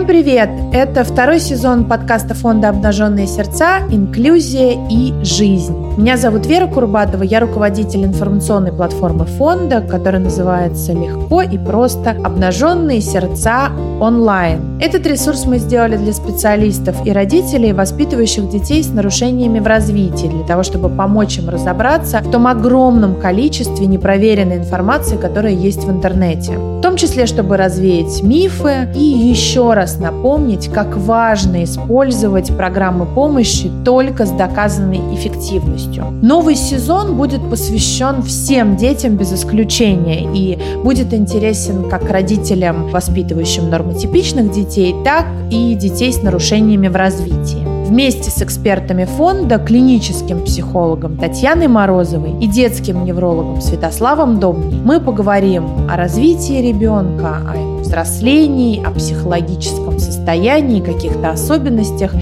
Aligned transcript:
Всем 0.00 0.08
привет! 0.08 0.48
Это 0.72 1.04
второй 1.04 1.40
сезон 1.40 1.84
подкаста 1.84 2.32
фонда 2.32 2.70
«Обнаженные 2.70 3.26
сердца. 3.26 3.80
Инклюзия 3.90 4.88
и 4.88 5.12
жизнь». 5.22 5.76
Меня 5.98 6.16
зовут 6.16 6.46
Вера 6.46 6.66
Курбатова, 6.66 7.22
я 7.22 7.40
руководитель 7.40 8.04
информационной 8.04 8.72
платформы 8.72 9.26
фонда, 9.26 9.82
которая 9.82 10.22
называется 10.22 10.94
легко 10.94 11.42
и 11.42 11.58
просто 11.58 12.12
«Обнаженные 12.12 13.02
сердца 13.02 13.68
онлайн». 14.00 14.80
Этот 14.80 15.06
ресурс 15.06 15.44
мы 15.44 15.58
сделали 15.58 15.98
для 15.98 16.14
специалистов 16.14 16.96
и 17.04 17.12
родителей, 17.12 17.74
воспитывающих 17.74 18.48
детей 18.48 18.82
с 18.82 18.88
нарушениями 18.88 19.58
в 19.58 19.66
развитии, 19.66 20.28
для 20.28 20.46
того, 20.46 20.62
чтобы 20.62 20.88
помочь 20.88 21.36
им 21.36 21.50
разобраться 21.50 22.20
в 22.20 22.30
том 22.30 22.46
огромном 22.46 23.16
количестве 23.16 23.86
непроверенной 23.86 24.56
информации, 24.56 25.18
которая 25.18 25.52
есть 25.52 25.84
в 25.84 25.90
интернете. 25.90 26.56
В 26.56 26.80
том 26.80 26.96
числе, 26.96 27.26
чтобы 27.26 27.58
развеять 27.58 28.22
мифы 28.22 28.88
и 28.94 29.02
еще 29.02 29.74
раз 29.74 29.89
напомнить, 29.98 30.68
как 30.68 30.96
важно 30.96 31.64
использовать 31.64 32.56
программы 32.56 33.06
помощи 33.06 33.70
только 33.84 34.26
с 34.26 34.30
доказанной 34.30 35.00
эффективностью. 35.14 36.04
Новый 36.22 36.56
сезон 36.56 37.16
будет 37.16 37.48
посвящен 37.48 38.22
всем 38.22 38.76
детям 38.76 39.16
без 39.16 39.32
исключения 39.32 40.28
и 40.32 40.58
будет 40.82 41.12
интересен 41.14 41.88
как 41.88 42.10
родителям, 42.10 42.88
воспитывающим 42.90 43.70
нормотипичных 43.70 44.50
детей, 44.50 44.94
так 45.04 45.26
и 45.50 45.74
детей 45.74 46.12
с 46.12 46.22
нарушениями 46.22 46.88
в 46.88 46.96
развитии. 46.96 47.66
Вместе 47.90 48.30
с 48.30 48.40
экспертами 48.40 49.04
фонда, 49.04 49.58
клиническим 49.58 50.44
психологом 50.44 51.16
Татьяной 51.16 51.66
Морозовой 51.66 52.38
и 52.40 52.46
детским 52.46 53.04
неврологом 53.04 53.60
Святославом 53.60 54.38
Домни 54.38 54.80
мы 54.84 55.00
поговорим 55.00 55.66
о 55.90 55.96
развитии 55.96 56.62
ребенка, 56.62 57.38
о 57.48 57.56
его 57.56 57.79
взрослении, 57.90 58.80
о 58.86 58.92
психологическом 58.92 59.98
состоянии, 59.98 60.80
каких-то 60.80 61.30
особенностях. 61.30 62.12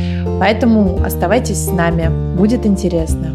Поэтому 0.41 1.05
оставайтесь 1.05 1.67
с 1.67 1.71
нами, 1.71 2.37
будет 2.39 2.65
интересно. 2.65 3.27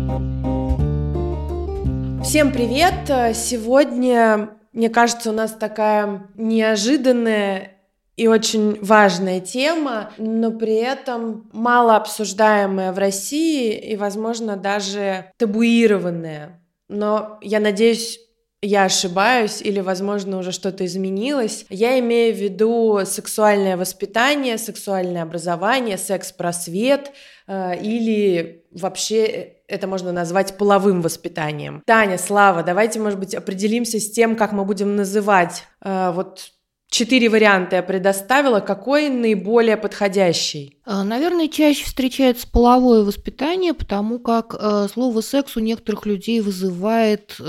Всем 2.24 2.52
привет! 2.52 3.36
Сегодня, 3.36 4.50
мне 4.72 4.90
кажется, 4.90 5.30
у 5.30 5.34
нас 5.34 5.52
такая 5.52 6.24
неожиданная 6.34 7.74
и 8.18 8.28
очень 8.28 8.84
важная 8.84 9.40
тема, 9.40 10.10
но 10.18 10.50
при 10.50 10.78
этом 10.78 11.52
мало 11.54 11.98
обсуждаемая 11.98 12.94
в 12.94 12.98
России 12.98 13.76
и, 13.76 13.96
возможно, 13.96 14.58
даже 14.58 15.26
табуированная. 15.38 16.60
Но 16.90 17.38
я 17.42 17.60
надеюсь, 17.60 18.20
я 18.64 18.86
ошибаюсь 18.86 19.62
или, 19.62 19.82
возможно, 19.82 20.38
уже 20.38 20.52
что-то 20.52 20.86
изменилось. 20.86 21.66
Я 21.70 22.00
имею 22.00 22.34
в 22.34 22.38
виду 22.38 23.02
сексуальное 23.06 23.76
воспитание, 23.76 24.58
сексуальное 24.58 25.24
образование, 25.24 25.98
секс-просвет 25.98 27.12
э, 27.48 27.80
или 27.82 28.64
вообще 28.72 29.56
это 29.68 29.88
можно 29.88 30.12
назвать 30.12 30.58
половым 30.58 31.02
воспитанием. 31.02 31.84
Таня, 31.86 32.18
Слава, 32.18 32.64
давайте, 32.64 33.00
может 33.00 33.20
быть, 33.20 33.36
определимся 33.36 34.00
с 34.00 34.10
тем, 34.10 34.36
как 34.36 34.54
мы 34.54 34.64
будем 34.64 34.96
называть 34.96 35.66
э, 35.84 36.12
вот 36.16 36.52
Четыре 36.94 37.28
варианта 37.28 37.78
я 37.78 37.82
предоставила. 37.82 38.60
Какой 38.60 39.10
наиболее 39.10 39.78
подходящий? 39.78 40.78
А, 40.86 41.04
наверное, 41.04 41.48
чаще 41.48 41.86
встречается 41.86 42.48
половое 42.48 43.02
воспитание, 43.02 43.74
потому 43.74 44.20
как 44.20 44.54
э, 44.54 44.88
слово 44.94 45.22
секс 45.22 45.58
у 45.58 45.60
некоторых 45.60 46.06
людей 46.06 46.40
вызывает 46.40 47.36
э, 47.40 47.44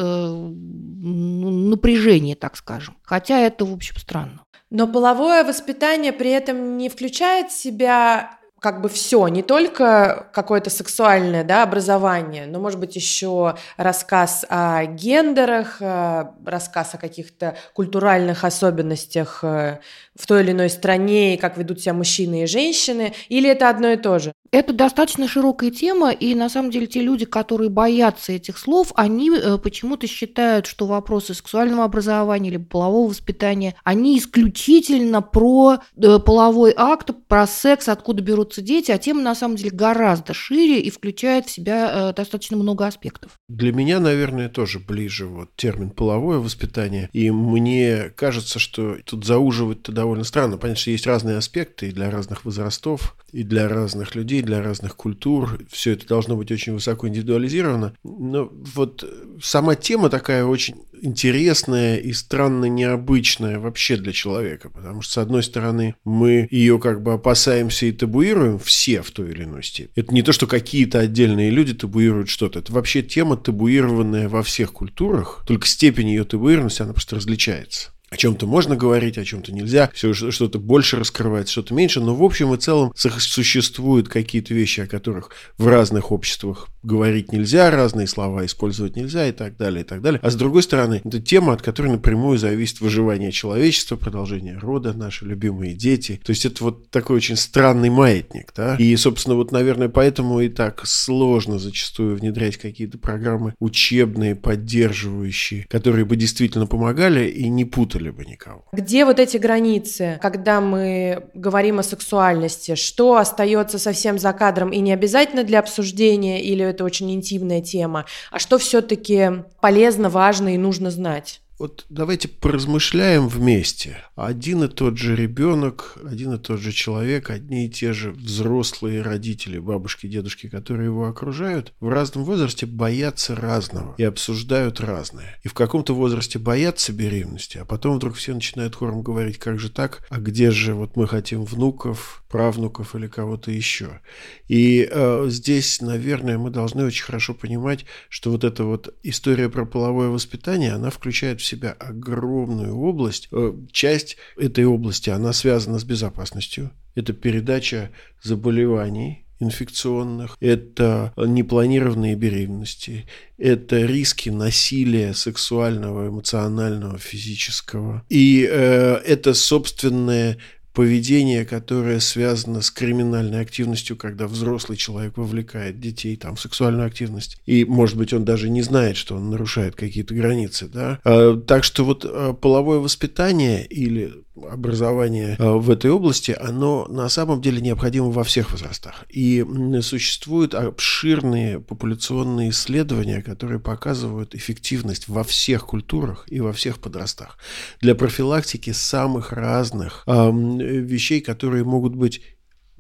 напряжение, 1.04 2.36
так 2.36 2.56
скажем. 2.56 2.96
Хотя 3.02 3.38
это, 3.38 3.66
в 3.66 3.74
общем, 3.74 3.96
странно. 3.98 4.40
Но 4.70 4.88
половое 4.88 5.44
воспитание 5.44 6.14
при 6.14 6.30
этом 6.30 6.78
не 6.78 6.88
включает 6.88 7.50
в 7.50 7.54
себя 7.54 8.38
как 8.64 8.80
бы 8.80 8.89
все, 8.89 9.29
не 9.29 9.42
только 9.42 10.30
какое-то 10.33 10.70
сексуальное 10.70 11.45
да, 11.45 11.64
образование, 11.64 12.47
но, 12.47 12.58
может 12.58 12.80
быть, 12.80 12.97
еще 12.97 13.57
рассказ 13.77 14.47
о 14.48 14.86
гендерах, 14.86 15.77
э, 15.80 16.25
рассказ 16.47 16.95
о 16.95 16.97
каких-то 16.97 17.58
культуральных 17.75 18.42
особенностях 18.42 19.41
э, 19.45 19.80
в 20.19 20.27
той 20.27 20.45
или 20.45 20.52
иной 20.52 20.70
стране, 20.70 21.35
и 21.35 21.36
как 21.36 21.58
ведут 21.58 21.83
себя 21.83 21.92
мужчины 21.92 22.45
и 22.45 22.47
женщины, 22.47 23.13
или 23.29 23.51
это 23.51 23.69
одно 23.69 23.89
и 23.89 23.97
то 23.97 24.19
же? 24.19 24.33
Это 24.51 24.73
достаточно 24.73 25.27
широкая 25.27 25.73
тема, 25.73 26.13
и 26.13 26.35
на 26.36 26.48
самом 26.48 26.70
деле 26.70 26.86
те 26.86 27.01
люди, 27.01 27.25
которые 27.25 27.70
боятся 27.70 28.33
этих 28.33 28.57
слов, 28.57 28.92
они 28.95 29.31
э, 29.31 29.58
почему-то 29.58 30.07
считают, 30.07 30.67
что 30.67 30.86
вопросы 30.86 31.35
сексуального 31.35 31.85
образования 31.85 32.51
или 32.51 32.57
полового 32.57 33.11
воспитания, 33.11 33.75
они 33.83 34.17
исключительно 34.17 35.23
про 35.23 35.81
половой 36.25 36.73
акт, 36.77 37.11
про 37.27 37.46
секс, 37.46 37.89
откуда 37.89 38.23
берутся 38.54 38.62
дети, 38.62 38.90
а 38.90 38.98
тема 38.98 39.22
на 39.22 39.34
самом 39.34 39.56
деле 39.56 39.70
гораздо 39.70 40.34
шире 40.34 40.80
и 40.80 40.90
включает 40.90 41.46
в 41.46 41.50
себя 41.50 42.10
э, 42.10 42.14
достаточно 42.14 42.56
много 42.56 42.86
аспектов. 42.86 43.32
Для 43.48 43.72
меня, 43.72 44.00
наверное, 44.00 44.48
тоже 44.48 44.78
ближе 44.78 45.26
вот 45.26 45.50
термин 45.56 45.90
половое 45.90 46.38
воспитание, 46.38 47.08
и 47.12 47.30
мне 47.30 48.12
кажется, 48.16 48.58
что 48.58 48.96
тут 49.04 49.24
зауживать-то 49.24 49.92
довольно 49.92 50.24
странно. 50.24 50.56
Понятно, 50.56 50.80
что 50.80 50.90
есть 50.90 51.06
разные 51.06 51.36
аспекты 51.36 51.88
и 51.88 51.92
для 51.92 52.10
разных 52.10 52.44
возрастов, 52.44 53.16
и 53.32 53.42
для 53.42 53.68
разных 53.68 54.14
людей, 54.14 54.42
для 54.42 54.62
разных 54.62 54.96
культур. 54.96 55.58
Все 55.70 55.92
это 55.92 56.06
должно 56.06 56.36
быть 56.36 56.52
очень 56.52 56.72
высоко 56.72 57.08
индивидуализировано. 57.08 57.94
Но 58.04 58.48
вот 58.74 59.04
сама 59.42 59.74
тема 59.74 60.08
такая 60.08 60.44
очень 60.44 60.76
интересная 61.04 61.96
и 61.96 62.12
странно 62.12 62.66
необычная 62.66 63.58
вообще 63.58 63.96
для 63.96 64.12
человека. 64.12 64.70
Потому 64.70 65.02
что, 65.02 65.12
с 65.12 65.18
одной 65.18 65.42
стороны, 65.42 65.94
мы 66.04 66.48
ее 66.50 66.78
как 66.78 67.02
бы 67.02 67.12
опасаемся 67.12 67.86
и 67.86 67.92
табуируем 67.92 68.58
все 68.58 69.02
в 69.02 69.10
той 69.10 69.30
или 69.30 69.44
иной 69.44 69.62
степени. 69.62 69.92
Это 69.96 70.14
не 70.14 70.22
то, 70.22 70.32
что 70.32 70.46
какие-то 70.46 71.00
отдельные 71.00 71.50
люди 71.50 71.74
табуируют 71.74 72.28
что-то. 72.28 72.58
Это 72.60 72.72
вообще 72.72 73.02
тема 73.02 73.36
табуированная 73.36 74.28
во 74.28 74.42
всех 74.42 74.72
культурах. 74.72 75.44
Только 75.46 75.66
степень 75.66 76.08
ее 76.08 76.24
табуированности, 76.24 76.82
она 76.82 76.92
просто 76.92 77.16
различается 77.16 77.93
о 78.14 78.17
чем-то 78.17 78.47
можно 78.47 78.77
говорить, 78.77 79.19
о 79.19 79.25
чем-то 79.25 79.52
нельзя, 79.52 79.91
все 79.92 80.14
что-то 80.14 80.58
больше 80.58 80.97
раскрывается, 80.97 81.52
что-то 81.52 81.75
меньше, 81.75 82.01
но 82.01 82.14
в 82.14 82.23
общем 82.23 82.55
и 82.55 82.58
целом 82.58 82.92
существуют 82.95 84.08
какие-то 84.08 84.55
вещи, 84.55 84.80
о 84.80 84.86
которых 84.86 85.30
в 85.58 85.67
разных 85.67 86.13
обществах 86.13 86.69
говорить 86.85 87.33
нельзя, 87.33 87.70
разные 87.70 88.07
слова 88.07 88.45
использовать 88.47 88.95
нельзя 88.95 89.27
и 89.27 89.33
так 89.33 89.57
далее, 89.57 89.83
и 89.83 89.85
так 89.85 90.01
далее. 90.01 90.20
А 90.23 90.30
с 90.30 90.36
другой 90.36 90.63
стороны, 90.63 91.02
это 91.05 91.20
тема, 91.20 91.55
от 91.55 91.63
которой 91.63 91.89
напрямую 91.89 92.39
зависит 92.39 92.80
выживание 92.80 93.33
человечества, 93.33 93.97
продолжение 93.97 94.58
рода, 94.58 94.92
наши 94.92 95.25
любимые 95.25 95.75
дети. 95.75 96.20
То 96.25 96.31
есть 96.31 96.46
это 96.46 96.63
вот 96.63 96.91
такой 96.91 97.17
очень 97.17 97.36
странный 97.36 97.91
маятник, 97.91 98.52
да. 98.55 98.77
И, 98.77 98.95
собственно, 98.96 99.35
вот, 99.35 99.51
наверное, 99.51 99.89
поэтому 99.89 100.41
и 100.41 100.48
так 100.48 100.83
сложно 100.85 101.58
зачастую 101.58 102.17
внедрять 102.17 102.58
какие-то 102.58 102.98
программы 102.98 103.55
учебные, 103.58 104.36
поддерживающие, 104.36 105.67
которые 105.69 106.05
бы 106.05 106.17
действительно 106.17 106.67
помогали 106.67 107.29
и 107.29 107.48
не 107.48 107.64
путали 107.64 108.03
ли 108.04 108.10
бы 108.10 108.24
никого. 108.24 108.64
Где 108.72 109.04
вот 109.04 109.18
эти 109.18 109.36
границы, 109.36 110.18
когда 110.22 110.60
мы 110.60 111.28
говорим 111.34 111.80
о 111.80 111.82
сексуальности? 111.82 112.74
Что 112.76 113.16
остается 113.16 113.78
совсем 113.78 114.18
за 114.18 114.32
кадром 114.32 114.70
и 114.70 114.80
не 114.80 114.92
обязательно 114.92 115.42
для 115.42 115.58
обсуждения, 115.58 116.42
или 116.42 116.64
это 116.64 116.84
очень 116.84 117.12
интимная 117.12 117.60
тема? 117.60 118.06
А 118.30 118.38
что 118.38 118.58
все-таки 118.58 119.44
полезно, 119.60 120.08
важно 120.08 120.54
и 120.54 120.58
нужно 120.58 120.90
знать? 120.90 121.40
Вот 121.58 121.86
давайте 121.88 122.26
поразмышляем 122.26 123.28
вместе. 123.28 123.98
Один 124.16 124.64
и 124.64 124.68
тот 124.68 124.98
же 124.98 125.14
ребенок, 125.14 125.96
один 126.04 126.34
и 126.34 126.38
тот 126.38 126.58
же 126.58 126.72
человек, 126.72 127.30
одни 127.30 127.66
и 127.66 127.70
те 127.70 127.92
же 127.92 128.10
взрослые 128.10 129.02
родители, 129.02 129.58
бабушки, 129.58 130.08
дедушки, 130.08 130.48
которые 130.48 130.86
его 130.86 131.06
окружают, 131.06 131.72
в 131.78 131.88
разном 131.88 132.24
возрасте 132.24 132.66
боятся 132.66 133.36
разного 133.36 133.94
и 133.98 134.02
обсуждают 134.02 134.80
разное. 134.80 135.38
И 135.44 135.48
в 135.48 135.54
каком-то 135.54 135.94
возрасте 135.94 136.40
боятся 136.40 136.92
беременности, 136.92 137.58
а 137.58 137.64
потом 137.64 137.96
вдруг 137.96 138.16
все 138.16 138.34
начинают 138.34 138.74
хором 138.74 139.02
говорить, 139.02 139.38
как 139.38 139.60
же 139.60 139.70
так, 139.70 140.04
а 140.10 140.18
где 140.18 140.50
же 140.50 140.74
вот 140.74 140.96
мы 140.96 141.06
хотим 141.06 141.44
внуков, 141.44 142.24
правнуков 142.28 142.96
или 142.96 143.06
кого-то 143.06 143.52
еще. 143.52 144.00
И 144.48 144.88
э, 144.90 145.26
здесь, 145.28 145.80
наверное, 145.80 146.36
мы 146.36 146.50
должны 146.50 146.84
очень 146.84 147.04
хорошо 147.04 147.32
понимать, 147.32 147.84
что 148.08 148.32
вот 148.32 148.42
эта 148.42 148.64
вот 148.64 148.92
история 149.04 149.48
про 149.48 149.64
половое 149.64 150.08
воспитание, 150.08 150.72
она 150.72 150.90
включает 150.90 151.40
в 151.40 151.44
себя 151.54 151.72
огромную 151.72 152.76
область. 152.76 153.28
Э, 153.32 153.52
часть 153.70 154.16
этой 154.36 154.64
области, 154.64 155.10
она 155.10 155.32
связана 155.32 155.78
с 155.78 155.84
безопасностью. 155.84 156.70
Это 156.94 157.12
передача 157.12 157.90
заболеваний, 158.22 159.24
инфекционных, 159.40 160.36
это 160.40 161.12
непланированные 161.16 162.14
беременности, 162.14 163.06
это 163.36 163.84
риски 163.84 164.30
насилия 164.30 165.12
сексуального, 165.12 166.08
эмоционального, 166.08 166.98
физического. 166.98 168.04
И 168.08 168.48
э, 168.48 168.94
это 169.04 169.34
собственное 169.34 170.38
поведение, 170.74 171.44
которое 171.44 172.00
связано 172.00 172.60
с 172.60 172.70
криминальной 172.70 173.40
активностью, 173.40 173.96
когда 173.96 174.26
взрослый 174.26 174.76
человек 174.76 175.16
вовлекает 175.16 175.80
детей 175.80 176.16
там, 176.16 176.34
в 176.34 176.40
сексуальную 176.40 176.86
активность. 176.86 177.40
И, 177.46 177.64
может 177.64 177.96
быть, 177.96 178.12
он 178.12 178.24
даже 178.24 178.50
не 178.50 178.62
знает, 178.62 178.96
что 178.96 179.14
он 179.14 179.30
нарушает 179.30 179.76
какие-то 179.76 180.14
границы. 180.14 180.66
Да? 180.66 180.98
А, 181.04 181.36
так 181.36 181.62
что 181.62 181.84
вот 181.84 182.04
а, 182.04 182.34
половое 182.34 182.80
воспитание 182.80 183.64
или 183.64 184.12
образование 184.36 185.36
а, 185.38 185.52
в 185.52 185.70
этой 185.70 185.92
области, 185.92 186.36
оно 186.38 186.86
на 186.88 187.08
самом 187.08 187.40
деле 187.40 187.60
необходимо 187.60 188.10
во 188.10 188.24
всех 188.24 188.50
возрастах. 188.50 189.04
И 189.08 189.44
существуют 189.80 190.54
обширные 190.54 191.60
популяционные 191.60 192.50
исследования, 192.50 193.22
которые 193.22 193.60
показывают 193.60 194.34
эффективность 194.34 195.08
во 195.08 195.22
всех 195.22 195.66
культурах 195.66 196.26
и 196.28 196.40
во 196.40 196.52
всех 196.52 196.78
подростах 196.78 197.38
для 197.80 197.94
профилактики 197.94 198.70
самых 198.70 199.32
разных 199.32 200.02
э, 200.06 200.32
вещей, 200.64 201.20
которые 201.20 201.64
могут 201.64 201.94
быть 201.94 202.22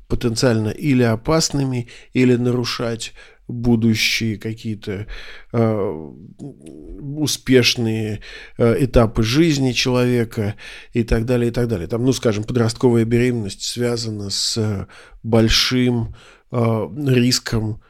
потенциально 0.08 0.68
или 0.68 1.02
опасными, 1.02 1.88
или 2.12 2.36
нарушать 2.36 3.12
будущие 3.46 4.38
какие-то 4.38 5.06
э, 5.52 6.10
успешные 6.38 8.20
э, 8.56 8.84
этапы 8.84 9.22
жизни 9.22 9.72
человека 9.72 10.54
и 10.92 11.04
так 11.04 11.26
далее, 11.26 11.48
и 11.50 11.52
так 11.52 11.68
далее. 11.68 11.86
Там, 11.86 12.04
ну, 12.04 12.12
скажем, 12.12 12.44
подростковая 12.44 13.04
беременность 13.04 13.62
связана 13.62 14.30
с 14.30 14.86
большим 15.22 16.14
э, 16.50 16.88
риском 17.06 17.82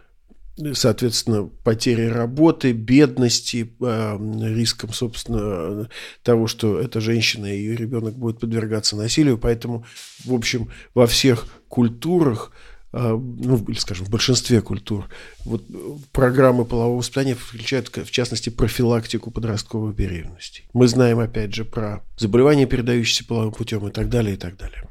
соответственно, 0.74 1.50
потери 1.64 2.06
работы, 2.06 2.72
бедности, 2.72 3.72
риском, 3.80 4.92
собственно, 4.92 5.88
того, 6.22 6.46
что 6.46 6.78
эта 6.78 7.00
женщина 7.00 7.46
и 7.46 7.58
ее 7.58 7.76
ребенок 7.76 8.14
будет 8.14 8.40
подвергаться 8.40 8.96
насилию. 8.96 9.38
Поэтому, 9.38 9.84
в 10.24 10.34
общем, 10.34 10.68
во 10.94 11.06
всех 11.06 11.46
культурах 11.68 12.52
а, 12.96 13.16
ну, 13.16 13.56
или, 13.66 13.76
скажем, 13.76 14.06
в 14.06 14.10
большинстве 14.10 14.60
культур, 14.60 15.08
вот 15.44 15.64
программы 16.12 16.64
полового 16.64 16.98
воспитания 16.98 17.34
включают, 17.34 17.88
в 17.88 18.10
частности, 18.12 18.50
профилактику 18.50 19.32
подростковой 19.32 19.92
беременности. 19.92 20.62
Мы 20.72 20.86
знаем, 20.86 21.18
опять 21.18 21.52
же, 21.52 21.64
про 21.64 22.04
заболевания, 22.16 22.66
передающиеся 22.66 23.26
половым 23.26 23.52
путем 23.52 23.88
и 23.88 23.90
так 23.90 24.08
далее, 24.08 24.34
и 24.34 24.38
так 24.38 24.56
далее. 24.56 24.84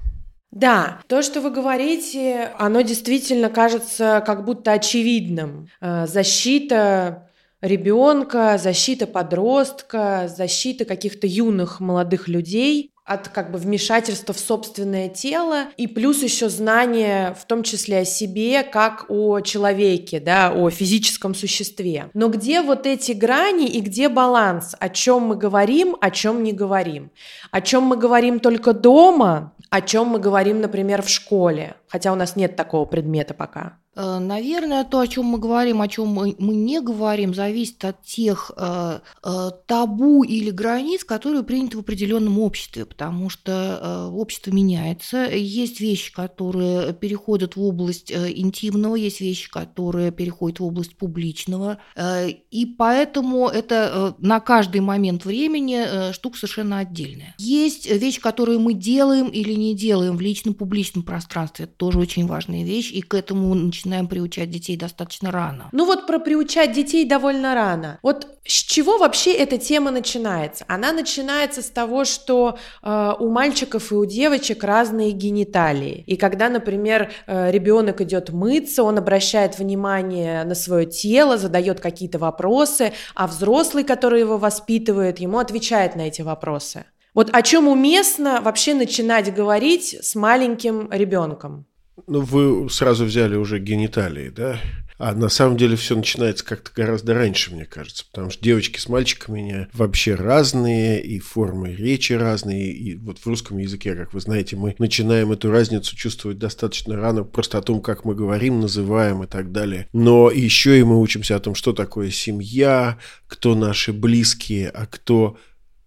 Да, 0.54 1.00
то, 1.08 1.24
что 1.24 1.42
вы 1.42 1.50
говорите, 1.50 2.52
оно 2.60 2.82
действительно 2.82 3.50
кажется 3.50 4.24
как 4.24 4.46
будто 4.46 4.72
очевидным. 4.72 5.68
А, 5.82 6.06
защита 6.06 7.28
ребенка, 7.60 8.60
защита 8.62 9.08
подростка, 9.08 10.32
защита 10.34 10.86
каких-то 10.86 11.26
юных 11.26 11.80
молодых 11.80 12.28
людей 12.28 12.92
от 13.06 13.28
как 13.28 13.52
бы 13.52 13.58
вмешательства 13.58 14.34
в 14.34 14.40
собственное 14.40 15.10
тело 15.10 15.66
и 15.76 15.88
плюс 15.88 16.24
еще 16.24 16.48
знание 16.48 17.36
в 17.38 17.46
том 17.46 17.64
числе 17.64 18.00
о 18.00 18.06
себе 18.06 18.64
как 18.64 19.08
о 19.10 19.42
человеке, 19.42 20.20
да, 20.22 20.54
о 20.54 20.70
физическом 20.70 21.36
существе. 21.36 22.10
Но 22.14 22.30
где 22.30 22.62
вот 22.62 22.86
эти 22.86 23.12
грани 23.12 23.68
и 23.68 23.82
где 23.82 24.08
баланс? 24.08 24.76
О 24.80 24.88
чем 24.88 25.24
мы 25.24 25.36
говорим, 25.36 25.98
о 26.00 26.12
чем 26.12 26.44
не 26.44 26.54
говорим? 26.54 27.12
О 27.52 27.60
чем 27.60 27.84
мы 27.84 27.98
говорим 27.98 28.40
только 28.40 28.74
дома, 28.74 29.54
о 29.74 29.82
чем 29.82 30.10
мы 30.10 30.20
говорим, 30.20 30.62
например, 30.62 31.02
в 31.02 31.10
школе? 31.10 31.76
Хотя 31.88 32.12
у 32.12 32.16
нас 32.16 32.36
нет 32.36 32.56
такого 32.56 32.86
предмета 32.86 33.34
пока. 33.34 33.80
Э, 33.96 34.20
наверное, 34.20 34.84
то, 34.84 35.00
о 35.00 35.08
чем 35.08 35.26
мы 35.26 35.38
говорим, 35.38 35.82
о 35.82 35.88
чем 35.88 36.08
мы, 36.08 36.36
не 36.40 36.82
говорим, 36.82 37.34
зависит 37.34 37.86
от 37.86 38.04
тех 38.04 38.52
э, 38.58 39.00
э, 39.24 39.52
табу 39.68 40.24
или 40.24 40.50
границ, 40.50 41.04
которые 41.04 41.44
приняты 41.44 41.78
в 41.78 41.82
определенном 41.82 42.40
обществе, 42.40 42.86
потому 42.86 43.30
что 43.30 43.52
э, 43.52 44.16
общество 44.16 44.52
меняется. 44.52 45.26
Есть 45.26 45.80
вещи, 45.80 46.14
которые 46.14 46.94
переходят 46.94 47.56
в 47.56 47.64
область 47.64 48.12
э, 48.12 48.32
интимного, 48.36 48.96
есть 48.96 49.22
вещи, 49.22 49.50
которые 49.50 50.12
переходят 50.12 50.60
в 50.60 50.66
область 50.66 50.96
публичного. 50.98 51.78
Э, 51.96 52.30
и 52.30 52.66
поэтому 52.66 53.48
это 53.48 54.16
э, 54.20 54.24
на 54.26 54.40
каждый 54.40 54.82
момент 54.82 55.26
времени 55.26 55.84
э, 55.86 56.14
штука 56.14 56.38
совершенно 56.38 56.80
отдельная. 56.80 57.36
Есть 57.38 57.90
вещи, 57.90 58.20
которые 58.20 58.58
мы 58.58 58.74
делаем 58.74 59.28
или 59.28 59.54
не 59.54 59.63
делаем 59.72 60.18
в 60.18 60.22
личном-публичном 60.22 61.04
пространстве. 61.04 61.66
Это 61.66 61.74
тоже 61.76 62.00
очень 62.00 62.28
важная 62.28 62.64
вещь, 62.64 62.92
и 62.92 63.02
к 63.02 63.14
этому 63.14 63.54
начинаем 63.54 64.08
приучать 64.08 64.50
детей 64.50 64.76
достаточно 64.76 65.32
рано. 65.32 65.70
Ну 65.72 65.86
вот 65.86 66.06
про 66.08 66.20
приучать 66.20 66.74
детей 66.74 67.06
довольно 67.06 67.56
рано. 67.56 68.00
Вот 68.04 68.28
с 68.46 68.52
чего 68.52 68.98
вообще 68.98 69.32
эта 69.34 69.58
тема 69.58 69.90
начинается? 69.90 70.66
Она 70.68 70.92
начинается 70.92 71.62
с 71.62 71.70
того, 71.70 72.04
что 72.04 72.58
э, 72.82 73.12
у 73.20 73.30
мальчиков 73.30 73.92
и 73.92 73.96
у 73.96 74.06
девочек 74.06 74.64
разные 74.64 75.12
гениталии. 75.12 76.04
И 76.08 76.18
когда, 76.18 76.50
например, 76.50 77.12
э, 77.26 77.52
ребенок 77.52 78.02
идет 78.02 78.32
мыться, 78.32 78.84
он 78.84 78.98
обращает 78.98 79.58
внимание 79.58 80.44
на 80.44 80.56
свое 80.56 80.86
тело, 80.86 81.38
задает 81.38 81.80
какие-то 81.80 82.20
вопросы, 82.20 82.92
а 83.16 83.28
взрослый, 83.28 83.86
который 83.86 84.20
его 84.20 84.38
воспитывает, 84.38 85.20
ему 85.20 85.40
отвечает 85.40 85.96
на 85.96 86.02
эти 86.02 86.22
вопросы. 86.22 86.86
Вот 87.14 87.30
о 87.32 87.42
чем 87.44 87.68
уместно 87.68 88.42
вообще 88.42 88.74
начинать 88.74 89.34
говорить 89.34 89.98
с 90.02 90.16
маленьким 90.16 90.92
ребенком? 90.92 91.68
Ну, 92.08 92.22
вы 92.22 92.70
сразу 92.70 93.06
взяли 93.06 93.36
уже 93.36 93.60
гениталии, 93.60 94.30
да? 94.30 94.60
А 94.98 95.14
на 95.14 95.30
самом 95.30 95.58
деле 95.58 95.76
все 95.76 95.96
начинается 95.96 96.46
как-то 96.46 96.72
гораздо 96.74 97.14
раньше, 97.14 97.54
мне 97.54 97.66
кажется, 97.66 98.06
потому 98.12 98.30
что 98.30 98.44
девочки 98.44 98.80
с 98.80 98.88
мальчиками 98.88 99.68
вообще 99.74 100.16
разные, 100.16 101.04
и 101.04 101.20
формы 101.20 101.74
речи 101.74 102.14
разные, 102.14 102.72
и 102.72 102.96
вот 102.96 103.20
в 103.20 103.28
русском 103.28 103.58
языке, 103.58 103.96
как 103.96 104.14
вы 104.14 104.20
знаете, 104.20 104.56
мы 104.56 104.76
начинаем 104.78 105.32
эту 105.32 105.52
разницу 105.52 105.96
чувствовать 105.96 106.38
достаточно 106.38 106.96
рано, 106.96 107.24
просто 107.24 107.58
о 107.58 107.62
том, 107.62 107.82
как 107.82 108.06
мы 108.06 108.16
говорим, 108.16 108.62
называем 108.62 109.24
и 109.24 109.28
так 109.28 109.52
далее. 109.52 109.88
Но 109.94 110.32
еще 110.32 110.80
и 110.80 110.84
мы 110.84 111.00
учимся 111.00 111.36
о 111.36 111.40
том, 111.40 111.54
что 111.56 111.74
такое 111.74 112.10
семья, 112.10 112.98
кто 113.28 113.56
наши 113.56 113.94
близкие, 113.94 114.70
а 114.70 114.86
кто 114.86 115.38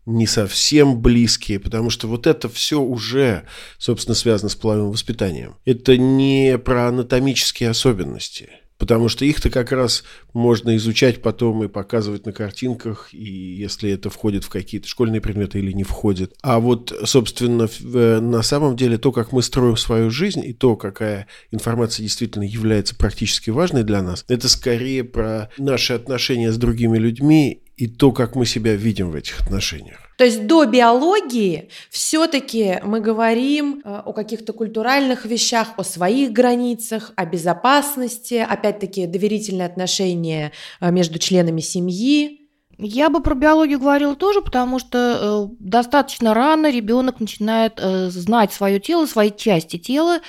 не 0.07 0.27
совсем 0.27 1.01
близкие, 1.01 1.59
потому 1.59 1.91
что 1.91 2.07
вот 2.09 2.27
это 2.27 2.49
все 2.49 2.81
уже, 2.81 3.43
собственно, 3.79 4.15
связано 4.15 4.49
с 4.49 4.55
половым 4.55 4.93
воспитанием. 4.93 5.57
Это 5.65 5.99
не 5.99 6.59
про 6.59 6.89
анатомические 6.89 7.71
особенности. 7.71 8.49
Потому 8.79 9.09
что 9.09 9.25
их-то 9.25 9.49
как 9.49 9.73
раз 9.73 10.05
можно 10.35 10.77
изучать 10.77 11.23
потом 11.23 11.65
и 11.65 11.69
показывать 11.69 12.27
на 12.27 12.33
картинках, 12.33 13.09
и 13.13 13.25
если 13.25 13.91
это 13.91 14.11
входит 14.11 14.45
в 14.45 14.51
какие-то 14.51 14.87
школьные 14.87 15.23
предметы 15.23 15.59
или 15.61 15.73
не 15.73 15.83
входит. 15.83 16.35
А 16.43 16.61
вот, 16.61 16.93
собственно, 17.05 17.69
э, 17.81 18.21
на 18.21 18.43
самом 18.43 18.77
деле 18.77 18.99
то, 18.99 19.13
как 19.13 19.33
мы 19.33 19.43
строим 19.43 19.79
свою 19.79 20.11
жизнь, 20.11 20.45
и 20.45 20.53
то, 20.53 20.77
какая 20.77 21.27
информация 21.51 22.03
действительно 22.03 22.43
является 22.43 22.95
практически 22.95 23.49
важной 23.49 23.83
для 23.83 24.03
нас, 24.03 24.27
это 24.29 24.47
скорее 24.49 25.05
про 25.05 25.49
наши 25.57 25.95
отношения 25.95 26.53
с 26.53 26.59
другими 26.59 26.99
людьми 26.99 27.63
и 27.77 27.87
то, 27.87 28.11
как 28.13 28.35
мы 28.35 28.47
себя 28.47 28.75
видим 28.75 29.11
в 29.11 29.15
этих 29.15 29.41
отношениях. 29.43 29.99
То 30.17 30.25
есть 30.25 30.47
до 30.47 30.65
биологии 30.65 31.69
все-таки 31.91 32.81
мы 32.83 33.01
говорим 33.01 33.83
э, 33.85 34.03
о 34.05 34.13
каких-то 34.15 34.55
культуральных 34.55 35.27
вещах, 35.27 35.75
о 35.77 35.85
своих 35.85 36.33
границах, 36.33 37.13
о 37.17 37.27
безопасности, 37.27 38.35
опять-таки 38.35 39.07
доверительные 39.07 39.67
отношения 39.67 40.53
э, 40.81 40.91
между 40.91 41.19
членами 41.19 41.61
семьи. 41.61 42.41
Я 42.79 43.11
бы 43.11 43.23
про 43.23 43.35
биологию 43.35 43.79
говорила 43.79 44.17
тоже, 44.17 44.41
потому 44.41 44.79
что 44.79 45.49
э, 45.51 45.55
достаточно 45.61 46.33
рано 46.33 46.71
ребенок 46.71 47.21
начинает 47.21 47.75
э, 47.77 48.09
знать 48.09 48.55
свое 48.55 48.81
тело, 48.81 49.05
свои 49.05 49.31
части 49.31 49.79
тела, 49.79 50.21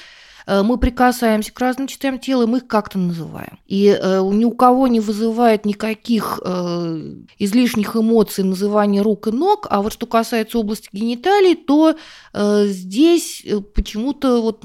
мы 0.48 0.78
прикасаемся 0.78 1.54
к 1.54 1.60
разным 1.60 1.88
частям 1.88 2.20
тела, 2.20 2.46
мы 2.46 2.60
их 2.60 2.68
как-то 2.68 2.98
называем. 2.98 3.60
И 3.68 3.88
э, 3.88 4.22
ни 4.32 4.46
у 4.46 4.52
кого 4.52 4.88
не 4.88 5.00
вызывает 5.00 5.66
никаких 5.66 6.40
э, 6.44 7.14
излишних 7.38 7.96
эмоций 7.96 8.44
называние 8.44 9.02
рук 9.02 9.28
и 9.28 9.32
ног, 9.32 9.68
а 9.70 9.82
вот 9.82 9.94
что 9.94 10.06
касается 10.06 10.60
области 10.60 10.90
гениталий, 10.92 11.56
то 11.56 11.96
здесь 12.34 13.44
почему-то 13.74 14.42
вот 14.42 14.64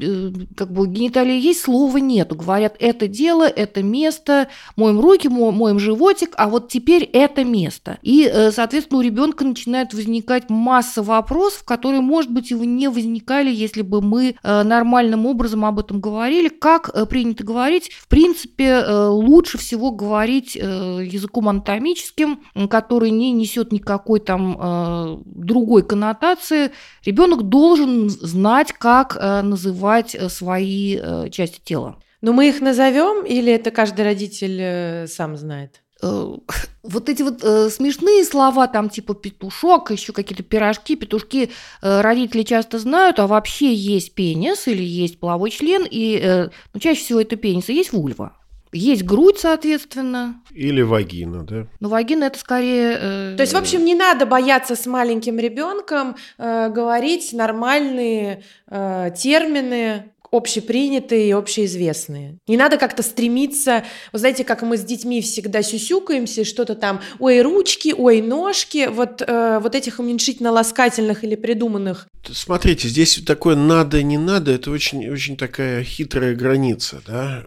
как 0.57 0.73
бы 0.73 0.87
гениталии 0.87 1.41
есть, 1.41 1.63
слова 1.63 1.97
нету. 1.97 2.35
Говорят, 2.35 2.77
это 2.79 3.09
дело, 3.09 3.45
это 3.45 3.83
место, 3.83 4.49
моем 4.77 5.01
руки, 5.01 5.29
моем 5.29 5.79
животик, 5.79 6.35
а 6.37 6.49
вот 6.49 6.69
теперь 6.69 7.05
это 7.05 7.45
место. 7.45 7.99
И, 8.03 8.31
соответственно, 8.53 8.99
у 8.99 9.03
ребенка 9.03 9.45
начинает 9.45 9.95
возникать 9.95 10.51
масса 10.51 11.03
вопросов, 11.03 11.65
которые, 11.65 12.03
может 12.03 12.31
быть, 12.31 12.51
и 12.51 12.55
не 12.55 12.89
возникали, 12.89 13.51
если 13.51 13.83
бы 13.83 14.03
мы 14.03 14.37
нормальным 14.43 15.25
образом 15.25 15.65
об 15.73 15.79
этом 15.79 16.01
говорили. 16.01 16.49
Как 16.49 16.91
э, 16.95 17.07
принято 17.07 17.45
говорить? 17.45 17.91
В 17.93 18.09
принципе, 18.09 18.65
э, 18.65 19.07
лучше 19.07 19.59
всего 19.59 19.91
говорить 19.91 20.57
э, 20.57 20.61
языком 20.61 21.49
анатомическим, 21.49 22.43
который 22.69 23.11
не 23.11 23.33
несет 23.33 23.73
никакой 23.73 24.21
там 24.21 25.23
другой 25.25 25.83
коннотации. 25.83 26.71
Ребенок 27.05 27.45
должен 27.45 28.09
знать, 28.09 28.73
как 28.73 29.17
называть 29.17 30.17
свои 30.29 30.99
части 31.31 31.61
тела. 31.65 31.97
Но 32.21 32.33
мы 32.33 32.49
их 32.49 32.61
назовем 32.61 33.25
или 33.25 33.53
это 33.53 33.71
каждый 33.71 34.05
родитель 34.05 35.09
сам 35.09 35.37
знает? 35.37 35.83
Э, 36.03 36.37
вот 36.83 37.09
эти 37.09 37.23
вот 37.23 37.43
э, 37.43 37.71
смешные 37.71 38.25
слова, 38.25 38.67
там 38.67 38.91
типа 38.91 39.15
петушок, 39.15 39.91
еще 39.91 40.13
какие-то 40.13 40.43
пирожки, 40.43 40.97
петушки 40.97 41.51
э, 41.81 42.01
родители 42.01 42.43
часто 42.43 42.79
знают, 42.79 43.19
а 43.19 43.27
вообще 43.27 43.73
есть 43.73 44.15
пенис 44.15 44.67
или 44.69 44.83
есть 44.83 45.19
половой 45.19 45.51
член, 45.51 45.87
и 45.89 46.21
э, 46.23 46.49
ну, 46.75 46.81
чаще 46.81 47.01
всего 47.01 47.21
это 47.21 47.37
пенис, 47.37 47.69
и 47.69 47.75
есть 47.75 47.93
вульва. 47.93 48.37
Есть 48.75 49.05
грудь, 49.05 49.39
соответственно. 49.39 50.41
Или 50.51 50.81
вагина, 50.81 51.45
да? 51.45 51.67
Но 51.81 51.91
вагина 51.91 52.25
это 52.25 52.39
скорее... 52.39 52.99
Э... 52.99 53.35
То 53.37 53.43
есть, 53.43 53.53
в 53.53 53.57
общем, 53.57 53.85
не 53.85 53.95
надо 53.95 54.25
бояться 54.25 54.77
с 54.77 54.87
маленьким 54.87 55.39
ребенком 55.39 56.17
э, 56.39 56.71
говорить 56.71 57.35
нормальные 57.35 58.45
э, 58.69 59.11
термины, 59.15 60.12
общепринятые 60.33 61.29
и 61.29 61.33
общеизвестные. 61.33 62.39
Не 62.49 62.57
надо 62.57 62.79
как-то 62.79 63.03
стремиться, 63.03 63.85
вы 64.13 64.19
знаете, 64.19 64.45
как 64.45 64.63
мы 64.63 64.79
с 64.79 64.83
детьми 64.83 65.21
всегда 65.21 65.63
сюсюкаемся, 65.63 66.45
что-то 66.45 66.75
там, 66.75 67.01
ой, 67.19 67.43
ручки, 67.43 67.95
ой, 67.97 68.23
ножки, 68.23 68.89
вот, 68.91 69.23
э, 69.23 69.61
вот 69.63 69.75
этих 69.75 70.01
уменьшительно-ласкательных 70.01 71.23
или 71.23 71.37
придуманных. 71.37 72.09
Смотрите, 72.31 72.89
здесь 72.89 73.21
такое 73.27 73.57
надо, 73.57 74.03
не 74.03 74.17
надо, 74.17 74.53
это 74.53 74.71
очень, 74.71 75.09
очень 75.11 75.37
такая 75.37 75.85
хитрая 75.85 76.35
граница, 76.35 77.03
да. 77.07 77.45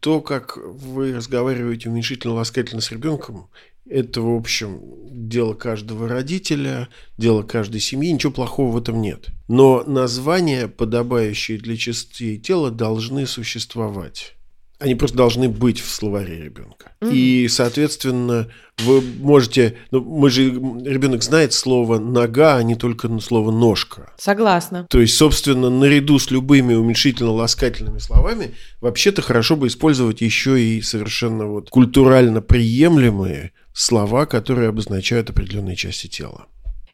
То, 0.00 0.20
как 0.20 0.58
вы 0.58 1.14
разговариваете 1.14 1.88
уменьшительно-ласкательно 1.88 2.80
с 2.80 2.90
ребенком, 2.90 3.48
это, 3.90 4.20
в 4.20 4.34
общем, 4.34 4.80
дело 5.10 5.54
каждого 5.54 6.08
родителя, 6.08 6.88
дело 7.16 7.42
каждой 7.42 7.80
семьи, 7.80 8.12
ничего 8.12 8.32
плохого 8.32 8.72
в 8.72 8.78
этом 8.78 9.00
нет. 9.00 9.28
Но 9.48 9.82
названия, 9.86 10.68
подобающие 10.68 11.58
для 11.58 11.76
частей 11.76 12.38
тела, 12.38 12.70
должны 12.70 13.26
существовать. 13.26 14.34
Они 14.78 14.94
просто 14.94 15.16
должны 15.16 15.48
быть 15.48 15.80
в 15.80 15.90
словаре 15.90 16.40
ребенка. 16.40 16.92
Mm-hmm. 17.00 17.12
И, 17.12 17.48
соответственно, 17.48 18.48
вы 18.78 19.00
можете... 19.00 19.76
Ну, 19.90 20.04
мы 20.04 20.30
же... 20.30 20.44
Ребенок 20.44 21.24
знает 21.24 21.52
слово 21.52 21.98
«нога», 21.98 22.56
а 22.56 22.62
не 22.62 22.76
только 22.76 23.08
слово 23.18 23.50
«ножка». 23.50 24.12
Согласна. 24.18 24.86
То 24.88 25.00
есть, 25.00 25.16
собственно, 25.16 25.68
наряду 25.68 26.20
с 26.20 26.30
любыми 26.30 26.74
уменьшительно-ласкательными 26.74 27.98
словами, 27.98 28.54
вообще-то 28.80 29.20
хорошо 29.20 29.56
бы 29.56 29.66
использовать 29.66 30.20
еще 30.20 30.62
и 30.62 30.80
совершенно 30.80 31.46
вот 31.46 31.70
культурально 31.70 32.40
приемлемые 32.40 33.50
слова, 33.78 34.26
которые 34.26 34.68
обозначают 34.68 35.30
определенные 35.30 35.76
части 35.76 36.08
тела. 36.08 36.46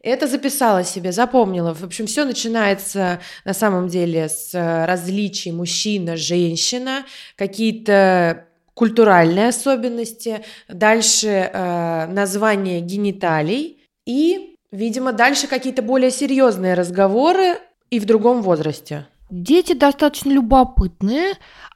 Это 0.03 0.27
записала 0.27 0.85
себе, 0.85 1.13
запомнила. 1.13 1.73
В 1.73 1.83
общем, 1.83 2.07
все 2.07 2.27
начинается 2.27 3.21
на 3.47 3.55
самом 3.55 3.89
деле 3.89 4.29
с 4.29 4.55
э, 4.55 4.85
различий 4.85 5.51
мужчина-женщина, 5.51 7.07
какие-то 7.37 8.45
культуральные 8.75 9.49
особенности, 9.49 10.45
дальше 10.69 11.29
э, 11.29 12.07
название 12.09 12.81
гениталий 12.81 13.79
и, 14.05 14.59
видимо, 14.71 15.15
дальше 15.15 15.47
какие-то 15.47 15.81
более 15.81 16.11
серьезные 16.11 16.75
разговоры 16.75 17.57
и 17.89 17.99
в 17.99 18.05
другом 18.05 18.43
возрасте. 18.43 19.07
Дети 19.31 19.73
достаточно 19.73 20.31
любопытные, 20.31 21.35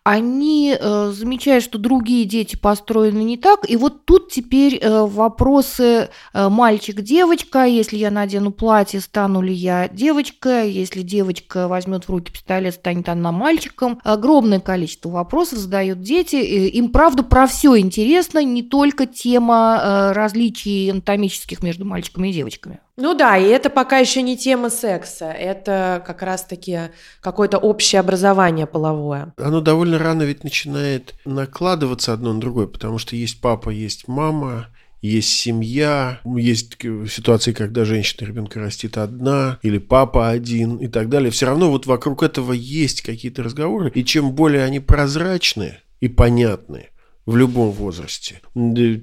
они 0.09 0.75
э, 0.75 1.13
замечают, 1.15 1.63
что 1.63 1.77
другие 1.77 2.25
дети 2.25 2.57
построены 2.57 3.23
не 3.23 3.37
так. 3.37 3.69
И 3.69 3.77
вот 3.77 4.07
тут 4.07 4.33
теперь 4.33 4.79
э, 4.81 5.03
вопросы 5.05 6.09
э, 6.33 6.49
мальчик-девочка. 6.49 7.65
Если 7.65 7.99
я 7.99 8.11
надену 8.11 8.51
платье, 8.51 9.03
стану 9.03 9.43
ли 9.43 9.53
я 9.53 9.87
девочкой? 9.89 10.73
Если 10.73 11.03
девочка 11.03 11.69
возьмет 11.69 12.05
в 12.05 12.11
руки 12.11 12.33
пистолет, 12.33 12.77
станет 12.77 13.11
она 13.11 13.33
мальчиком? 13.33 14.01
Огромное 14.03 14.61
количество 14.61 15.11
вопросов 15.11 15.59
задают 15.59 16.01
дети. 16.01 16.37
Им, 16.37 16.89
правда, 16.89 17.23
про 17.23 17.47
все 17.47 17.79
интересно, 17.79 18.43
не 18.43 18.63
только 18.63 19.05
тема 19.05 19.79
э, 19.79 20.13
различий 20.13 20.91
анатомических 20.91 21.63
между 21.63 21.85
мальчиками 21.85 22.29
и 22.29 22.33
девочками. 22.33 22.81
Ну 23.01 23.15
да, 23.15 23.39
и 23.39 23.45
это 23.45 23.71
пока 23.71 23.99
еще 23.99 24.23
не 24.23 24.37
тема 24.37 24.71
секса, 24.71 25.27
это 25.27 26.03
как 26.05 26.21
раз-таки 26.21 26.91
какое-то 27.21 27.57
общее 27.57 28.01
образование 28.01 28.67
половое. 28.67 29.33
Оно 29.37 29.61
довольно 29.61 30.01
рано 30.01 30.25
ведь 30.25 30.43
начинает 30.43 31.15
накладываться 31.25 32.13
одно 32.13 32.33
на 32.33 32.41
другое, 32.41 32.67
потому 32.67 32.99
что 32.99 33.15
есть 33.15 33.41
папа, 33.41 33.71
есть 33.71 34.09
мама, 34.09 34.67
есть 35.01 35.29
семья, 35.29 36.19
есть 36.25 36.77
ситуации, 37.09 37.53
когда 37.53 37.85
женщина 37.85 38.27
ребенка 38.27 38.59
растит 38.59 38.99
одна, 38.99 39.61
или 39.63 39.79
папа 39.79 40.31
один 40.31 40.79
и 40.79 40.89
так 40.89 41.09
далее. 41.09 41.31
Все 41.31 41.47
равно 41.47 41.71
вот 41.71 41.87
вокруг 41.87 42.25
этого 42.25 42.53
есть 42.53 43.03
какие-то 43.03 43.45
разговоры, 43.45 43.93
и 43.95 44.05
чем 44.05 44.33
более 44.33 44.65
они 44.65 44.81
прозрачны 44.81 45.79
и 46.01 46.09
понятны, 46.09 46.89
в 47.29 47.37
любом 47.37 47.73
возрасте, 47.73 48.41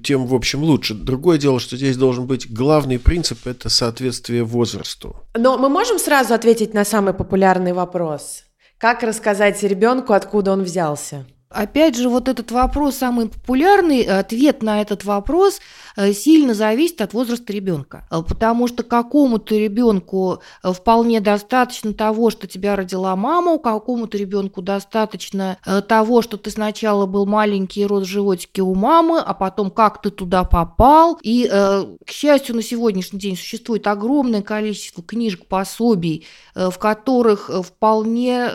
тем, 0.04 0.26
в 0.26 0.34
общем, 0.34 0.64
лучше. 0.64 0.96
Другое 0.96 1.38
дело, 1.38 1.60
что 1.60 1.78
здесь 1.78 1.96
должен 1.96 2.26
быть 2.26 2.52
главный 2.52 2.98
принцип– 2.98 3.38
это 3.46 3.70
соответствие 3.70 4.44
возрасту. 4.44 5.16
Но 5.36 5.60
мы 5.60 5.70
можем 5.70 6.00
сразу 6.00 6.34
ответить 6.34 6.74
на 6.74 6.86
самый 6.86 7.14
популярный 7.14 7.74
вопрос. 7.74 8.46
Как 8.80 9.04
рассказать 9.04 9.62
ребенку, 9.62 10.14
откуда 10.14 10.54
он 10.54 10.64
взялся? 10.64 11.28
Опять 11.52 11.96
же, 11.96 12.10
вот 12.10 12.28
этот 12.28 12.50
вопрос 12.50 12.96
самый 12.96 13.30
популярный, 13.30 14.02
ответ 14.02 14.64
на 14.64 14.82
этот 14.82 15.06
вопрос 15.06 15.60
сильно 16.14 16.54
зависит 16.54 17.02
от 17.02 17.14
возраста 17.14 17.54
ребенка. 17.54 18.08
Э, 18.12 18.22
потому 18.28 18.68
что 18.68 18.84
какому-то 18.84 19.56
ребенку 19.56 20.40
э, 20.64 20.74
вполне 20.74 21.22
достаточно 21.22 21.94
того, 21.94 22.30
что 22.30 22.48
тебя 22.48 22.76
родила 22.76 23.16
мама, 23.16 23.58
какому-то 23.58 24.18
ребенку 24.18 24.62
достаточно 24.62 25.58
того, 25.88 26.22
что 26.22 26.38
ты 26.38 26.50
сначала 26.52 27.06
был 27.06 27.26
маленький 27.26 27.82
и 27.82 27.86
рос 27.86 28.04
в 28.04 28.10
животике 28.10 28.62
у 28.62 28.74
мамы, 28.76 29.20
а 29.20 29.34
потом 29.34 29.72
как 29.72 30.02
ты 30.02 30.10
туда 30.10 30.44
попал. 30.44 31.18
И, 31.22 31.48
к 31.48 32.10
счастью, 32.10 32.56
на 32.56 32.62
сегодняшний 32.62 33.20
день 33.20 33.38
существует 33.38 33.88
огромное 33.88 34.42
количество 34.42 35.04
книжек, 35.04 35.48
пособий, 35.48 36.26
в 36.54 36.78
которых 36.78 37.50
вполне 37.64 38.48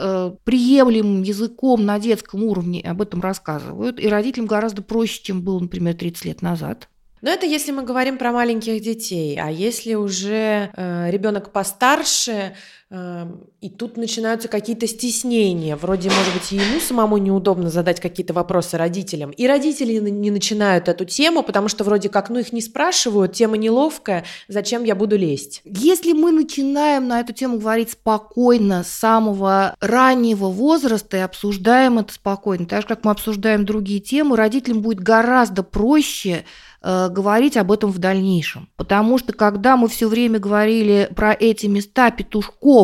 приемлемым 0.44 1.23
языком 1.23 1.85
на 1.85 1.99
детском 1.99 2.42
уровне 2.44 2.82
об 2.82 3.02
этом 3.02 3.20
рассказывают, 3.20 3.99
и 3.99 4.09
родителям 4.09 4.47
гораздо 4.47 4.82
проще, 4.82 5.23
чем 5.23 5.42
было, 5.42 5.61
например, 5.61 5.94
30 5.94 6.25
лет 6.25 6.42
назад. 6.42 6.89
Но 7.21 7.31
это 7.31 7.47
если 7.47 7.71
мы 7.71 7.83
говорим 7.83 8.17
про 8.17 8.33
маленьких 8.33 8.81
детей, 8.81 9.39
а 9.39 9.50
если 9.50 9.95
уже 9.95 10.71
э, 10.75 11.11
ребенок 11.11 11.53
постарше, 11.53 12.55
и 12.92 13.68
тут 13.68 13.97
начинаются 13.97 14.49
какие-то 14.49 14.88
стеснения, 14.88 15.76
вроде, 15.76 16.11
может 16.11 16.35
быть, 16.35 16.50
ему 16.50 16.80
самому 16.80 17.18
неудобно 17.18 17.70
задать 17.70 18.00
какие-то 18.00 18.32
вопросы 18.32 18.76
родителям, 18.76 19.30
и 19.30 19.47
родители 19.47 20.00
не 20.11 20.32
начинают 20.32 20.88
эту 20.88 21.04
тему, 21.04 21.44
потому 21.44 21.68
что 21.68 21.85
вроде 21.85 22.09
как, 22.09 22.30
ну 22.30 22.40
их 22.40 22.52
не 22.52 22.61
спрашивают, 22.61 23.32
тема 23.32 23.59
неловкая, 23.59 24.25
зачем 24.49 24.82
я 24.82 24.97
буду 24.97 25.16
лезть? 25.16 25.62
Если 25.64 26.14
мы 26.14 26.32
начинаем 26.32 27.06
на 27.06 27.20
эту 27.20 27.32
тему 27.32 27.61
говорить 27.61 27.92
спокойно 27.92 28.82
с 28.82 28.88
самого 28.88 29.76
раннего 29.80 30.49
возраста 30.49 31.16
и 31.18 31.20
обсуждаем 31.20 32.00
это 32.00 32.12
спокойно, 32.12 32.66
так 32.66 32.82
же 32.82 32.88
как 32.88 33.04
мы 33.04 33.12
обсуждаем 33.12 33.64
другие 33.64 34.00
темы, 34.00 34.37
родителям 34.37 34.82
будет 34.82 34.99
гораздо 34.99 35.62
проще 35.62 36.44
Э, 36.82 37.09
говорить 37.11 37.59
об 37.59 37.73
этом 37.73 37.90
в 37.90 37.99
дальнейшем. 37.99 38.70
Потому 38.76 39.18
что 39.18 39.35
когда 39.35 39.76
мы 39.76 39.87
все 39.87 40.09
время 40.09 40.38
говорили 40.38 41.11
про 41.14 41.37
эти 41.38 41.66
места 41.66 42.11
петушков, 42.11 42.80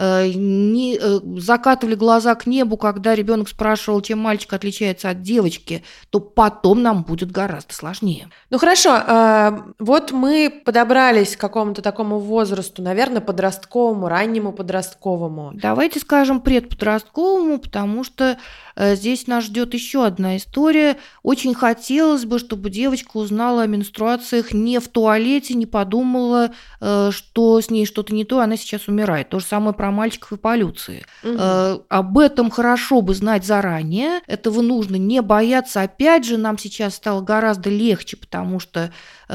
Э, 0.00 0.28
не 0.32 0.96
э, 0.96 1.20
закатывали 1.38 1.96
глаза 1.96 2.36
к 2.36 2.46
небу, 2.46 2.76
когда 2.76 3.16
ребенок 3.16 3.48
спрашивал, 3.48 4.00
чем 4.00 4.20
мальчик 4.20 4.52
отличается 4.52 5.10
от 5.10 5.22
девочки, 5.22 5.82
то 6.10 6.20
потом 6.20 6.82
нам 6.82 7.02
будет 7.02 7.32
гораздо 7.32 7.74
сложнее. 7.74 8.28
Ну 8.48 8.58
хорошо, 8.58 8.96
э, 8.96 9.58
вот 9.80 10.12
мы 10.12 10.62
подобрались 10.64 11.36
к 11.36 11.40
какому-то 11.40 11.82
такому 11.82 12.20
возрасту, 12.20 12.80
наверное, 12.80 13.20
подростковому, 13.20 14.08
раннему 14.08 14.52
подростковому. 14.52 15.50
Давайте 15.54 15.98
скажем 15.98 16.40
предподростковому, 16.40 17.58
потому 17.58 18.04
что 18.04 18.38
здесь 18.78 19.26
нас 19.26 19.44
ждет 19.44 19.74
еще 19.74 20.04
одна 20.06 20.36
история. 20.36 20.96
Очень 21.22 21.54
хотелось 21.54 22.24
бы, 22.24 22.38
чтобы 22.38 22.70
девочка 22.70 23.16
узнала 23.16 23.62
о 23.62 23.66
менструациях 23.66 24.52
не 24.52 24.78
в 24.78 24.88
туалете, 24.88 25.54
не 25.54 25.66
подумала, 25.66 26.52
что 26.78 27.60
с 27.60 27.70
ней 27.70 27.86
что-то 27.86 28.14
не 28.14 28.24
то, 28.24 28.40
она 28.40 28.56
сейчас 28.56 28.88
умирает. 28.88 29.30
То 29.30 29.40
же 29.40 29.46
самое 29.46 29.74
про 29.74 29.90
мальчиков 29.90 30.38
эволюции. 30.38 31.04
Угу. 31.22 31.36
Э, 31.38 31.78
об 31.88 32.18
этом 32.18 32.50
хорошо 32.50 33.00
бы 33.00 33.14
знать 33.14 33.44
заранее. 33.44 34.20
Этого 34.26 34.62
нужно 34.62 34.96
не 34.96 35.22
бояться. 35.22 35.82
Опять 35.82 36.24
же, 36.24 36.36
нам 36.36 36.58
сейчас 36.58 36.94
стало 36.94 37.20
гораздо 37.20 37.70
легче, 37.70 38.16
потому 38.16 38.60
что, 38.60 38.80
э, 38.80 38.90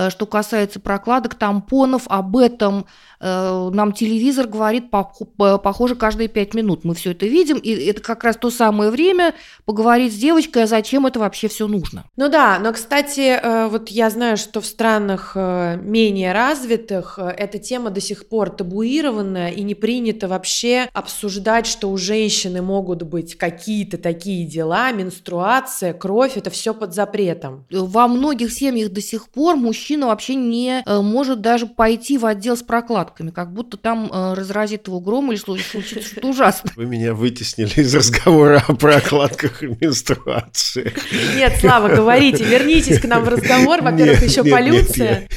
что 0.10 0.26
касается 0.26 0.80
прокладок, 0.80 1.36
тампонов, 1.36 2.04
об 2.08 2.38
этом 2.38 2.86
Э, 3.26 3.70
нам 3.72 3.94
телевизор 3.94 4.48
говорит, 4.48 4.92
похоже, 4.92 5.96
каждые 5.96 6.28
пять 6.28 6.54
минут 6.54 6.84
мы 6.84 6.94
все 6.94 7.12
это 7.12 7.26
видим, 7.26 7.58
и 7.58 7.70
это 7.70 8.02
как 8.02 8.26
раз 8.26 8.36
то 8.36 8.50
самое 8.50 8.92
время 8.92 9.34
поговорить 9.64 10.14
с 10.14 10.18
девочкой, 10.18 10.64
а 10.64 10.68
зачем 10.68 11.06
это 11.06 11.20
вообще 11.20 11.48
все 11.48 11.68
нужно. 11.68 12.04
Ну 12.18 12.28
да, 12.28 12.60
но, 12.60 12.74
кстати, 12.74 13.40
э, 13.42 13.68
вот 13.70 13.88
я 13.88 14.10
знаю, 14.10 14.36
что 14.36 14.60
в 14.60 14.66
странах 14.66 15.34
э, 15.36 15.78
менее 15.82 16.34
развитых 16.34 17.18
эта 17.18 17.60
тема 17.60 17.92
до 17.92 18.02
сих 18.02 18.28
пор 18.28 18.50
табуированная 18.50 19.52
и 19.52 19.64
не 19.64 19.74
принято 19.74 20.28
вообще 20.28 20.90
обсуждать, 20.92 21.66
что 21.66 21.90
у 21.92 21.98
женщины 21.98 22.62
могут 22.62 23.04
быть 23.04 23.38
какие-то 23.38 23.98
такие 23.98 24.46
дела, 24.46 24.92
менструация, 24.92 25.94
кровь, 25.94 26.36
это 26.36 26.50
все 26.50 26.74
под 26.74 26.94
запретом. 26.94 27.66
Во 27.72 28.10
многих 28.10 28.52
семьях 28.52 28.92
до 28.92 29.00
сих 29.00 29.30
пор 29.30 29.56
мужчина 29.84 30.08
вообще 30.08 30.36
не 30.36 30.82
э, 30.86 31.02
может 31.02 31.42
даже 31.42 31.66
пойти 31.66 32.18
в 32.18 32.26
отдел 32.26 32.56
с 32.56 32.64
прокладками, 32.64 33.32
как 33.32 33.52
будто 33.52 33.76
там 33.76 34.10
э, 34.10 34.34
разразит 34.34 34.88
его 34.88 35.02
гром 35.02 35.30
или 35.34 35.38
случится 35.38 35.82
что-то 35.82 36.26
ужасное. 36.26 36.72
Вы 36.78 36.86
меня 36.86 37.14
вытеснили 37.14 37.82
из 37.82 37.94
разговора 37.94 38.64
о 38.66 38.76
прокладках 38.76 39.62
и 39.62 39.68
менструации. 39.68 40.94
Нет, 41.36 41.58
Слава, 41.60 41.90
говорите, 41.90 42.46
вернитесь 42.46 43.00
к 43.00 43.06
нам 43.06 43.26
в 43.26 43.28
разговор. 43.28 43.82
Во-первых, 43.82 44.24
еще 44.24 44.46
полюция. 44.46 45.28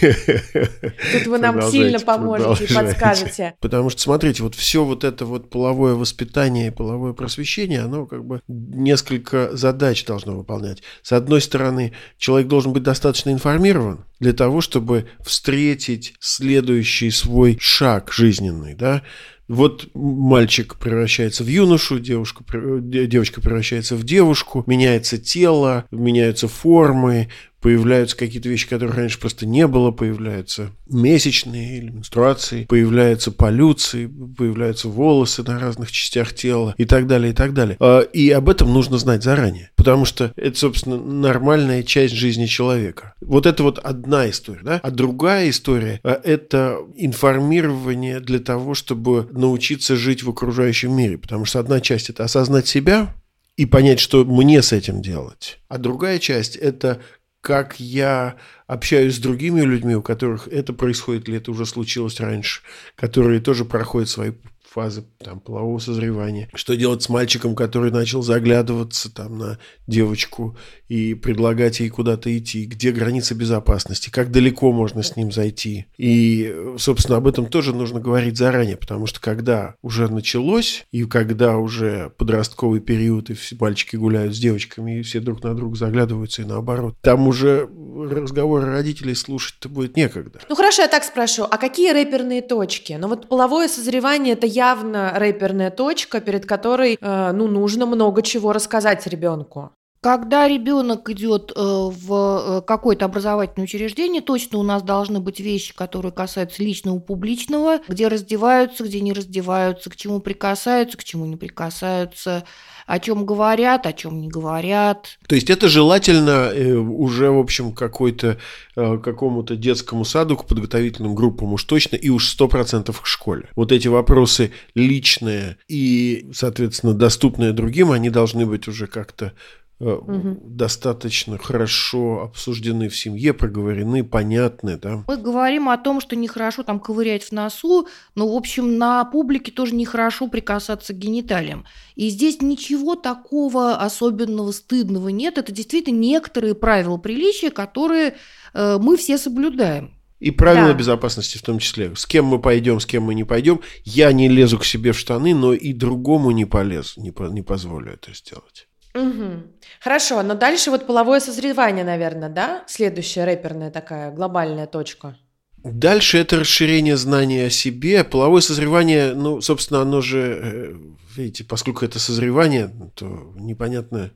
Тут 0.00 1.26
вы 1.26 1.36
нам 1.36 1.60
сильно 1.70 2.00
поможете 2.00 2.64
и 2.64 2.74
подскажете. 2.74 3.54
Потому 3.60 3.90
что, 3.90 4.00
смотрите, 4.00 4.42
вот 4.42 4.54
все 4.54 4.84
вот 4.84 5.04
это 5.04 5.26
вот 5.26 5.50
половое 5.50 5.94
воспитание 5.94 6.68
и 6.68 6.70
половое 6.70 7.12
просвещение, 7.12 7.82
оно 7.82 8.06
как 8.06 8.24
бы 8.24 8.40
несколько 8.48 9.54
задач 9.54 10.02
должно 10.06 10.34
выполнять. 10.34 10.82
С 11.02 11.12
одной 11.12 11.42
стороны, 11.42 11.92
человек 12.16 12.48
должен 12.48 12.72
быть 12.72 12.82
достаточно 12.82 13.28
информирован 13.30 13.81
для 14.20 14.32
того, 14.32 14.60
чтобы 14.60 15.08
встретить 15.24 16.14
следующий 16.20 17.10
свой 17.10 17.58
шаг 17.60 18.12
жизненный, 18.12 18.74
да, 18.74 19.02
вот 19.48 19.90
мальчик 19.94 20.76
превращается 20.76 21.44
в 21.44 21.48
юношу, 21.48 21.98
девушка, 21.98 22.44
девочка 22.80 23.40
превращается 23.40 23.96
в 23.96 24.04
девушку, 24.04 24.64
меняется 24.66 25.18
тело, 25.18 25.84
меняются 25.90 26.48
формы, 26.48 27.28
появляются 27.62 28.16
какие-то 28.16 28.48
вещи, 28.48 28.68
которых 28.68 28.96
раньше 28.96 29.18
просто 29.18 29.46
не 29.46 29.66
было, 29.66 29.92
появляются 29.92 30.72
месячные 30.88 31.78
или 31.78 31.90
менструации, 31.90 32.64
появляются 32.64 33.30
полюции, 33.30 34.06
появляются 34.06 34.88
волосы 34.88 35.44
на 35.44 35.58
разных 35.58 35.90
частях 35.92 36.34
тела 36.34 36.74
и 36.76 36.84
так 36.84 37.06
далее, 37.06 37.32
и 37.32 37.34
так 37.34 37.54
далее. 37.54 37.76
А, 37.80 38.00
и 38.00 38.28
об 38.30 38.48
этом 38.48 38.72
нужно 38.72 38.98
знать 38.98 39.22
заранее, 39.22 39.70
потому 39.76 40.04
что 40.04 40.32
это, 40.36 40.58
собственно, 40.58 40.98
нормальная 40.98 41.84
часть 41.84 42.14
жизни 42.14 42.46
человека. 42.46 43.14
Вот 43.20 43.46
это 43.46 43.62
вот 43.62 43.78
одна 43.78 44.28
история, 44.28 44.62
да? 44.62 44.80
А 44.82 44.90
другая 44.90 45.48
история 45.48 46.00
а,– 46.02 46.20
это 46.24 46.78
информирование 46.96 48.18
для 48.18 48.40
того, 48.40 48.74
чтобы 48.74 49.28
научиться 49.30 49.94
жить 49.94 50.24
в 50.24 50.30
окружающем 50.30 50.92
мире, 50.94 51.16
потому 51.16 51.44
что 51.44 51.60
одна 51.60 51.80
часть– 51.80 52.10
это 52.10 52.24
осознать 52.24 52.66
себя, 52.66 53.14
и 53.56 53.66
понять, 53.66 54.00
что 54.00 54.24
мне 54.24 54.62
с 54.62 54.72
этим 54.72 55.02
делать. 55.02 55.58
А 55.68 55.78
другая 55.78 56.18
часть– 56.18 56.56
это 56.70 57.00
как 57.42 57.80
я 57.80 58.36
общаюсь 58.68 59.16
с 59.16 59.18
другими 59.18 59.60
людьми, 59.60 59.96
у 59.96 60.02
которых 60.02 60.48
это 60.48 60.72
происходит 60.72 61.28
или 61.28 61.38
это 61.38 61.50
уже 61.50 61.66
случилось 61.66 62.20
раньше, 62.20 62.62
которые 62.94 63.40
тоже 63.40 63.64
проходят 63.64 64.08
свои 64.08 64.32
фазы 64.72 65.04
там, 65.18 65.40
полового 65.40 65.78
созревания. 65.78 66.48
Что 66.54 66.76
делать 66.76 67.02
с 67.02 67.08
мальчиком, 67.08 67.54
который 67.54 67.90
начал 67.90 68.22
заглядываться 68.22 69.12
там, 69.12 69.38
на 69.38 69.58
девочку 69.86 70.56
и 70.88 71.14
предлагать 71.14 71.80
ей 71.80 71.90
куда-то 71.90 72.36
идти? 72.36 72.64
Где 72.64 72.92
граница 72.92 73.34
безопасности? 73.34 74.10
Как 74.10 74.30
далеко 74.30 74.72
можно 74.72 75.02
с 75.02 75.16
ним 75.16 75.30
зайти? 75.30 75.86
И, 75.98 76.54
собственно, 76.78 77.18
об 77.18 77.26
этом 77.26 77.46
тоже 77.46 77.74
нужно 77.74 78.00
говорить 78.00 78.38
заранее, 78.38 78.76
потому 78.76 79.06
что 79.06 79.20
когда 79.20 79.74
уже 79.82 80.08
началось, 80.08 80.86
и 80.90 81.04
когда 81.04 81.58
уже 81.58 82.12
подростковый 82.16 82.80
период, 82.80 83.30
и 83.30 83.34
все 83.34 83.56
мальчики 83.60 83.96
гуляют 83.96 84.34
с 84.34 84.38
девочками, 84.38 85.00
и 85.00 85.02
все 85.02 85.20
друг 85.20 85.42
на 85.42 85.54
друга 85.54 85.76
заглядываются, 85.76 86.42
и 86.42 86.46
наоборот, 86.46 86.96
там 87.02 87.28
уже 87.28 87.68
разговоры 88.10 88.66
родителей 88.66 89.14
слушать-то 89.14 89.68
будет 89.68 89.96
некогда. 89.96 90.40
Ну 90.48 90.54
хорошо, 90.54 90.82
я 90.82 90.88
так 90.88 91.04
спрошу, 91.04 91.44
а 91.44 91.58
какие 91.58 91.92
рэперные 91.92 92.40
точки? 92.40 92.96
Ну 92.98 93.08
вот 93.08 93.28
половое 93.28 93.68
созревание– 93.68 94.32
это 94.34 94.46
я 94.46 94.61
явно 94.62 95.12
рэперная 95.22 95.70
точка, 95.70 96.20
перед 96.20 96.44
которой, 96.46 96.98
э, 97.00 97.32
ну, 97.32 97.48
нужно 97.48 97.86
много 97.86 98.22
чего 98.22 98.52
рассказать 98.52 99.06
ребенку. 99.06 99.70
Когда 100.02 100.48
ребенок 100.48 101.08
идет 101.10 101.52
э, 101.54 101.60
в 101.60 102.10
э, 102.10 102.62
какое-то 102.66 103.04
образовательное 103.04 103.66
учреждение, 103.66 104.20
точно 104.20 104.58
у 104.58 104.64
нас 104.64 104.82
должны 104.82 105.20
быть 105.20 105.38
вещи, 105.38 105.72
которые 105.72 106.10
касаются 106.10 106.60
личного, 106.60 106.98
публичного, 106.98 107.78
где 107.86 108.08
раздеваются, 108.08 108.82
где 108.82 109.00
не 109.00 109.12
раздеваются, 109.12 109.90
к 109.90 109.94
чему 109.94 110.18
прикасаются, 110.18 110.98
к 110.98 111.04
чему 111.04 111.24
не 111.26 111.36
прикасаются, 111.36 112.42
о 112.84 112.98
чем 112.98 113.24
говорят, 113.24 113.86
о 113.86 113.92
чем 113.92 114.20
не 114.20 114.26
говорят. 114.26 115.18
То 115.28 115.36
есть 115.36 115.50
это 115.50 115.68
желательно 115.68 116.50
э, 116.52 116.74
уже, 116.74 117.30
в 117.30 117.38
общем, 117.38 117.72
какой-то 117.72 118.38
какому-то 118.74 119.54
детскому 119.54 120.04
саду, 120.04 120.36
к 120.36 120.46
подготовительным 120.46 121.14
группам 121.14 121.52
уж 121.52 121.62
точно, 121.62 121.94
и 121.94 122.08
уж 122.08 122.28
сто 122.28 122.48
процентов 122.48 123.02
к 123.02 123.06
школе. 123.06 123.50
Вот 123.54 123.70
эти 123.70 123.86
вопросы 123.86 124.50
личные 124.74 125.58
и, 125.68 126.30
соответственно, 126.32 126.94
доступные 126.94 127.52
другим, 127.52 127.92
они 127.92 128.10
должны 128.10 128.46
быть 128.46 128.66
уже 128.66 128.86
как-то 128.86 129.34
угу. 129.82 130.38
достаточно 130.44 131.38
хорошо 131.38 132.22
обсуждены 132.22 132.88
в 132.88 132.96
семье, 132.96 133.32
проговорены, 133.34 134.04
понятны. 134.04 134.76
Да? 134.76 135.04
Мы 135.06 135.16
говорим 135.16 135.68
о 135.68 135.78
том, 135.78 136.00
что 136.00 136.16
нехорошо 136.16 136.62
там 136.62 136.80
ковырять 136.80 137.24
в 137.24 137.32
носу, 137.32 137.88
но, 138.14 138.32
в 138.32 138.36
общем, 138.36 138.78
на 138.78 139.04
публике 139.04 139.50
тоже 139.52 139.74
нехорошо 139.74 140.28
прикасаться 140.28 140.92
к 140.92 140.98
гениталиям. 140.98 141.64
И 141.96 142.08
здесь 142.08 142.40
ничего 142.40 142.94
такого 142.94 143.76
особенного, 143.76 144.52
стыдного 144.52 145.08
нет. 145.08 145.38
Это 145.38 145.52
действительно 145.52 145.98
некоторые 145.98 146.54
правила 146.54 146.96
приличия, 146.96 147.50
которые 147.50 148.16
э, 148.54 148.78
мы 148.80 148.96
все 148.96 149.18
соблюдаем. 149.18 149.94
И 150.20 150.30
правила 150.30 150.68
да. 150.68 150.74
безопасности 150.74 151.36
в 151.36 151.42
том 151.42 151.58
числе. 151.58 151.96
С 151.96 152.06
кем 152.06 152.26
мы 152.26 152.40
пойдем, 152.40 152.78
с 152.78 152.86
кем 152.86 153.02
мы 153.02 153.14
не 153.16 153.24
пойдем. 153.24 153.60
Я 153.82 154.12
не 154.12 154.28
лезу 154.28 154.56
к 154.56 154.64
себе 154.64 154.92
в 154.92 154.98
штаны, 154.98 155.34
но 155.34 155.52
и 155.52 155.72
другому 155.72 156.30
не 156.30 156.44
полезу, 156.44 157.00
не, 157.00 157.10
по, 157.10 157.24
не 157.24 157.42
позволю 157.42 157.94
это 157.94 158.14
сделать. 158.14 158.68
Угу. 158.94 159.42
Хорошо, 159.80 160.22
но 160.22 160.34
дальше 160.34 160.70
вот 160.70 160.86
половое 160.86 161.20
созревание, 161.20 161.84
наверное, 161.84 162.28
да? 162.28 162.64
Следующая 162.66 163.24
рэперная 163.24 163.70
такая 163.70 164.10
глобальная 164.10 164.66
точка. 164.66 165.16
Дальше 165.64 166.18
это 166.18 166.40
расширение 166.40 166.96
знания 166.96 167.46
о 167.46 167.50
себе. 167.50 168.02
Половое 168.02 168.40
созревание, 168.40 169.14
ну, 169.14 169.40
собственно, 169.40 169.80
оно 169.80 170.00
же, 170.00 170.40
э, 170.42 170.74
видите, 171.16 171.44
поскольку 171.44 171.84
это 171.84 172.00
созревание, 172.00 172.70
то 172.94 173.32
непонятно, 173.36 174.10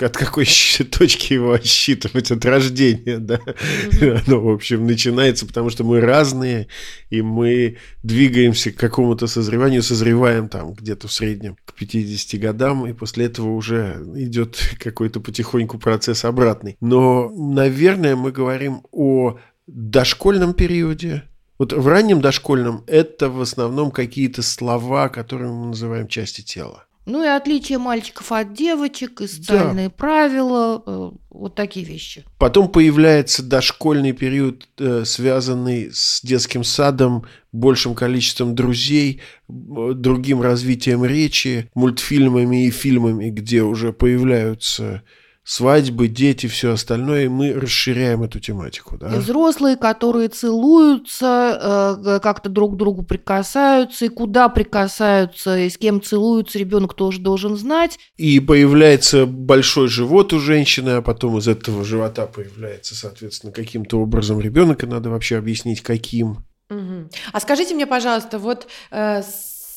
от 0.00 0.16
какой 0.16 0.46
точки 0.90 1.34
его 1.34 1.52
отсчитывать 1.52 2.30
от 2.30 2.44
рождения, 2.44 3.18
да, 3.18 3.36
mm-hmm. 3.36 4.24
оно, 4.26 4.40
в 4.40 4.48
общем, 4.48 4.86
начинается, 4.86 5.46
потому 5.46 5.70
что 5.70 5.84
мы 5.84 6.00
разные, 6.00 6.66
и 7.10 7.22
мы 7.22 7.78
двигаемся 8.02 8.72
к 8.72 8.76
какому-то 8.76 9.26
созреванию, 9.26 9.82
созреваем 9.82 10.48
там 10.48 10.72
где-то 10.72 11.08
в 11.08 11.12
среднем 11.12 11.56
к 11.64 11.74
50 11.74 12.40
годам, 12.40 12.86
и 12.86 12.92
после 12.92 13.26
этого 13.26 13.50
уже 13.50 14.02
идет 14.16 14.58
какой-то 14.78 15.20
потихоньку 15.20 15.78
процесс 15.78 16.24
обратный. 16.24 16.76
Но, 16.80 17.30
наверное, 17.30 18.16
мы 18.16 18.32
говорим 18.32 18.82
о 18.92 19.38
дошкольном 19.66 20.54
периоде, 20.54 21.22
вот 21.58 21.72
в 21.72 21.86
раннем 21.88 22.20
дошкольном 22.20 22.84
это 22.86 23.30
в 23.30 23.40
основном 23.40 23.90
какие-то 23.90 24.42
слова, 24.42 25.08
которые 25.08 25.50
мы 25.50 25.66
называем 25.68 26.06
части 26.06 26.42
тела. 26.42 26.85
Ну 27.06 27.22
и 27.22 27.28
отличие 27.28 27.78
мальчиков 27.78 28.32
от 28.32 28.52
девочек, 28.52 29.20
и 29.20 29.28
социальные 29.28 29.88
да. 29.88 29.94
правила, 29.96 30.82
э, 30.84 31.10
вот 31.30 31.54
такие 31.54 31.86
вещи. 31.86 32.24
Потом 32.36 32.68
появляется 32.68 33.44
дошкольный 33.44 34.10
период, 34.10 34.68
э, 34.78 35.04
связанный 35.04 35.90
с 35.92 36.20
детским 36.24 36.64
садом, 36.64 37.24
большим 37.52 37.94
количеством 37.94 38.56
друзей, 38.56 39.20
другим 39.46 40.42
развитием 40.42 41.04
речи, 41.04 41.70
мультфильмами 41.74 42.66
и 42.66 42.70
фильмами, 42.70 43.30
где 43.30 43.62
уже 43.62 43.92
появляются 43.92 45.04
свадьбы, 45.46 46.08
дети, 46.08 46.48
все 46.48 46.72
остальное, 46.72 47.26
и 47.26 47.28
мы 47.28 47.52
расширяем 47.52 48.24
эту 48.24 48.40
тематику. 48.40 48.98
Да? 48.98 49.14
И 49.14 49.18
взрослые, 49.18 49.76
которые 49.76 50.28
целуются, 50.28 51.94
э, 52.04 52.20
как-то 52.20 52.48
друг 52.48 52.74
к 52.74 52.76
другу 52.76 53.04
прикасаются, 53.04 54.06
и 54.06 54.08
куда 54.08 54.48
прикасаются, 54.48 55.56
и 55.56 55.70
с 55.70 55.78
кем 55.78 56.02
целуются, 56.02 56.58
ребенок 56.58 56.94
тоже 56.94 57.20
должен 57.20 57.56
знать. 57.56 57.96
И 58.16 58.40
появляется 58.40 59.24
большой 59.24 59.86
живот 59.86 60.32
у 60.32 60.40
женщины, 60.40 60.90
а 60.90 61.02
потом 61.02 61.38
из 61.38 61.46
этого 61.46 61.84
живота 61.84 62.26
появляется, 62.26 62.96
соответственно, 62.96 63.52
каким-то 63.52 64.00
образом 64.00 64.40
ребенок, 64.40 64.82
и 64.82 64.86
надо 64.86 65.10
вообще 65.10 65.36
объяснить, 65.36 65.80
каким. 65.80 66.44
Угу. 66.70 67.10
А 67.32 67.40
скажите 67.40 67.76
мне, 67.76 67.86
пожалуйста, 67.86 68.40
вот 68.40 68.66
э, 68.90 69.22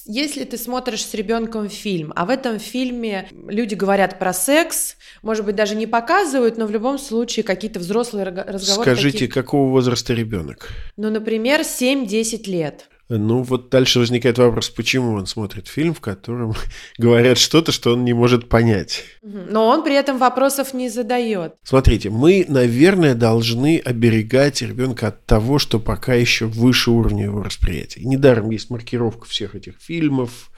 если 0.10 0.44
ты 0.44 0.58
смотришь 0.58 1.06
с 1.06 1.14
ребенком 1.14 1.70
фильм, 1.70 2.12
а 2.16 2.26
в 2.26 2.32
этом 2.32 2.58
фильме 2.58 3.30
люди 3.48 3.76
говорят 3.76 4.18
про 4.18 4.34
секс, 4.34 4.96
может 5.22 5.46
быть, 5.46 5.56
даже 5.56 5.76
не 5.76 5.86
показывают, 5.86 6.58
но 6.58 6.66
в 6.66 6.72
любом 6.72 6.98
случае 6.98 7.44
какие-то 7.44 7.80
взрослые 7.80 8.26
разговоры. 8.26 8.90
Скажите, 8.92 9.28
какие... 9.28 9.30
какого 9.30 9.70
возраста 9.70 10.16
ребенок? 10.16 10.70
Ну, 10.98 11.12
например, 11.12 11.62
7-10 11.62 12.50
лет. 12.50 12.90
Ну, 13.10 13.42
вот 13.42 13.70
дальше 13.70 13.98
возникает 13.98 14.38
вопрос, 14.38 14.70
почему 14.70 15.14
он 15.14 15.26
смотрит 15.26 15.68
фильм, 15.68 15.96
в 15.96 16.00
котором 16.00 16.54
говорят 17.00 17.40
что-то, 17.40 17.72
что 17.72 17.94
он 17.94 18.06
не 18.06 18.14
может 18.14 18.48
понять. 18.48 19.04
Но 19.24 19.68
он 19.68 19.84
при 19.84 19.96
этом 19.96 20.20
вопросов 20.20 20.76
не 20.76 20.90
задает. 20.90 21.56
Смотрите, 21.64 22.12
мы, 22.12 22.46
наверное, 22.48 23.16
должны 23.16 23.82
оберегать 23.84 24.62
ребенка 24.62 25.08
от 25.08 25.26
того, 25.26 25.58
что 25.58 25.80
пока 25.80 26.14
еще 26.14 26.46
выше 26.46 26.92
уровня 26.92 27.26
его 27.26 27.42
восприятия. 27.42 28.02
И 28.02 28.08
недаром 28.08 28.52
есть 28.52 28.70
маркировка 28.70 29.28
всех 29.28 29.56
этих 29.56 29.76
фильмов 29.80 30.52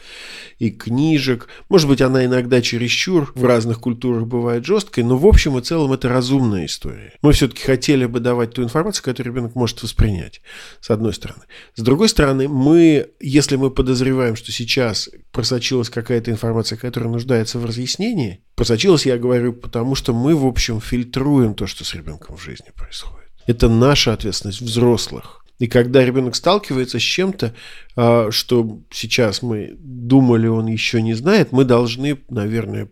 и 0.60 0.70
книжек. 0.70 1.48
Может 1.70 1.88
быть, 1.88 2.02
она 2.02 2.26
иногда 2.26 2.62
чересчур 2.62 3.32
в 3.34 3.46
разных 3.46 3.80
культурах 3.80 4.28
бывает 4.28 4.66
жесткой, 4.66 5.06
но 5.06 5.18
в 5.18 5.26
общем 5.26 5.58
и 5.58 5.62
целом 5.62 5.94
это 5.94 6.10
разумная 6.10 6.66
история. 6.66 7.14
Мы 7.22 7.32
все-таки 7.32 7.64
хотели 7.64 8.06
бы 8.06 8.20
давать 8.20 8.54
ту 8.54 8.64
информацию, 8.64 9.04
которую 9.06 9.34
ребенок 9.34 9.56
может 9.56 9.82
воспринять, 9.82 10.42
с 10.82 10.90
одной 10.90 11.14
стороны. 11.14 11.44
С 11.76 11.82
другой 11.82 12.10
стороны, 12.10 12.41
мы, 12.48 13.10
если 13.20 13.56
мы 13.56 13.72
подозреваем, 13.72 14.36
что 14.36 14.52
сейчас 14.52 15.10
просочилась 15.32 15.90
какая-то 15.90 16.32
информация, 16.32 16.78
которая 16.78 17.10
нуждается 17.10 17.60
в 17.60 17.66
разъяснении, 17.66 18.42
просочилась, 18.56 19.06
я 19.06 19.18
говорю, 19.18 19.54
потому 19.54 19.96
что 19.96 20.14
мы, 20.14 20.36
в 20.36 20.46
общем, 20.46 20.80
фильтруем 20.82 21.54
то, 21.54 21.68
что 21.68 21.84
с 21.84 21.94
ребенком 21.94 22.38
в 22.38 22.44
жизни 22.44 22.72
происходит. 22.76 23.30
Это 23.48 23.70
наша 23.70 24.14
ответственность 24.14 24.62
взрослых. 24.62 25.46
И 25.60 25.68
когда 25.68 26.04
ребенок 26.04 26.36
сталкивается 26.36 26.98
с 26.98 27.04
чем-то, 27.04 27.54
а, 27.96 28.32
что 28.32 28.82
сейчас 28.92 29.42
мы 29.42 29.76
думали, 29.78 30.48
он 30.48 30.66
еще 30.66 31.02
не 31.02 31.14
знает, 31.14 31.52
мы 31.52 31.66
должны, 31.66 32.18
наверное, 32.30 32.90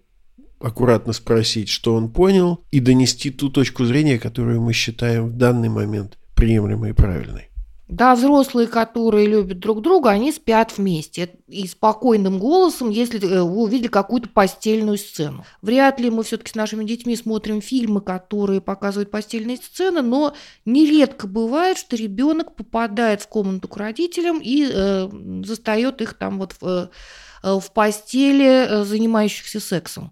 аккуратно 0.59 1.13
спросить, 1.13 1.69
что 1.69 1.95
он 1.95 2.11
понял, 2.11 2.63
и 2.69 2.79
донести 2.79 3.31
ту 3.31 3.49
точку 3.49 3.85
зрения, 3.85 4.19
которую 4.19 4.61
мы 4.61 4.73
считаем 4.73 5.27
в 5.27 5.37
данный 5.37 5.69
момент 5.69 6.17
приемлемой 6.35 6.91
и 6.91 6.93
правильной. 6.93 7.48
Да, 7.89 8.13
взрослые, 8.13 8.67
которые 8.67 9.25
любят 9.25 9.57
друг 9.57 9.81
друга, 9.81 10.11
они 10.11 10.31
спят 10.31 10.77
вместе. 10.77 11.31
И 11.47 11.67
спокойным 11.67 12.37
голосом, 12.37 12.91
если 12.91 13.19
э, 13.19 13.41
вы 13.41 13.63
увидели 13.63 13.87
какую-то 13.87 14.29
постельную 14.29 14.99
сцену. 14.99 15.43
Вряд 15.63 15.99
ли 15.99 16.11
мы 16.11 16.21
все-таки 16.21 16.51
с 16.51 16.55
нашими 16.55 16.83
детьми 16.83 17.15
смотрим 17.15 17.61
фильмы, 17.61 18.01
которые 18.01 18.61
показывают 18.61 19.09
постельные 19.09 19.57
сцены, 19.57 20.03
но 20.03 20.35
нередко 20.65 21.25
бывает, 21.25 21.79
что 21.79 21.95
ребенок 21.95 22.55
попадает 22.55 23.23
в 23.23 23.27
комнату 23.27 23.67
к 23.67 23.75
родителям 23.75 24.39
и 24.39 24.69
э, 24.71 25.09
застает 25.43 25.99
их 26.01 26.13
там 26.13 26.37
вот 26.37 26.53
в, 26.61 26.91
э, 27.43 27.59
в 27.59 27.71
постели, 27.73 28.67
э, 28.69 28.83
занимающихся 28.83 29.59
сексом. 29.59 30.11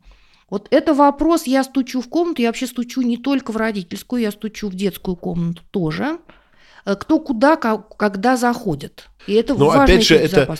Вот 0.49 0.67
это 0.71 0.95
вопрос, 0.95 1.45
я 1.45 1.63
стучу 1.63 2.01
в 2.01 2.09
комнату, 2.09 2.41
я 2.41 2.49
вообще 2.49 2.65
стучу 2.65 3.01
не 3.01 3.17
только 3.17 3.51
в 3.51 3.57
родительскую, 3.57 4.23
я 4.23 4.31
стучу 4.31 4.67
в 4.69 4.73
детскую 4.73 5.15
комнату 5.15 5.61
тоже– 5.69 6.17
кто 6.95 7.19
куда, 7.19 7.55
когда 7.57 8.37
заходит. 8.37 9.09
И 9.27 9.33
это 9.33 9.55
Но 9.55 9.67
важная 9.67 9.83
опять 9.83 10.05
же, 10.05 10.15
это, 10.15 10.57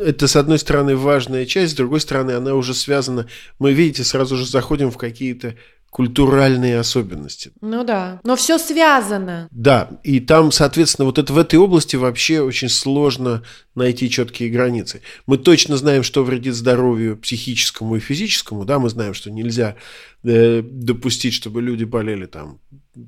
это, 0.00 0.26
с 0.26 0.36
одной 0.36 0.58
стороны, 0.58 0.96
важная 0.96 1.44
часть, 1.44 1.72
с 1.74 1.76
другой 1.76 2.00
стороны, 2.00 2.32
она 2.32 2.54
уже 2.54 2.72
связана... 2.74 3.26
Мы, 3.58 3.72
видите, 3.72 4.02
сразу 4.02 4.36
же 4.36 4.46
заходим 4.46 4.90
в 4.90 4.96
какие-то 4.96 5.54
культуральные 5.90 6.78
особенности. 6.78 7.50
Ну 7.60 7.82
да, 7.82 8.20
но 8.22 8.36
все 8.36 8.58
связано. 8.58 9.48
Да, 9.50 9.90
и 10.04 10.20
там, 10.20 10.52
соответственно, 10.52 11.06
вот 11.06 11.18
это 11.18 11.32
в 11.32 11.38
этой 11.38 11.56
области 11.56 11.96
вообще 11.96 12.40
очень 12.40 12.68
сложно 12.68 13.42
найти 13.74 14.10
четкие 14.10 14.50
границы. 14.50 15.00
Мы 15.26 15.38
точно 15.38 15.76
знаем, 15.76 16.02
что 16.02 16.24
вредит 16.24 16.54
здоровью 16.54 17.16
психическому 17.16 17.96
и 17.96 18.00
физическому, 18.00 18.64
да, 18.64 18.78
мы 18.78 18.90
знаем, 18.90 19.14
что 19.14 19.30
нельзя 19.30 19.76
э, 20.17 20.17
допустить, 20.22 21.34
чтобы 21.34 21.62
люди 21.62 21.84
болели 21.84 22.26
там 22.26 22.60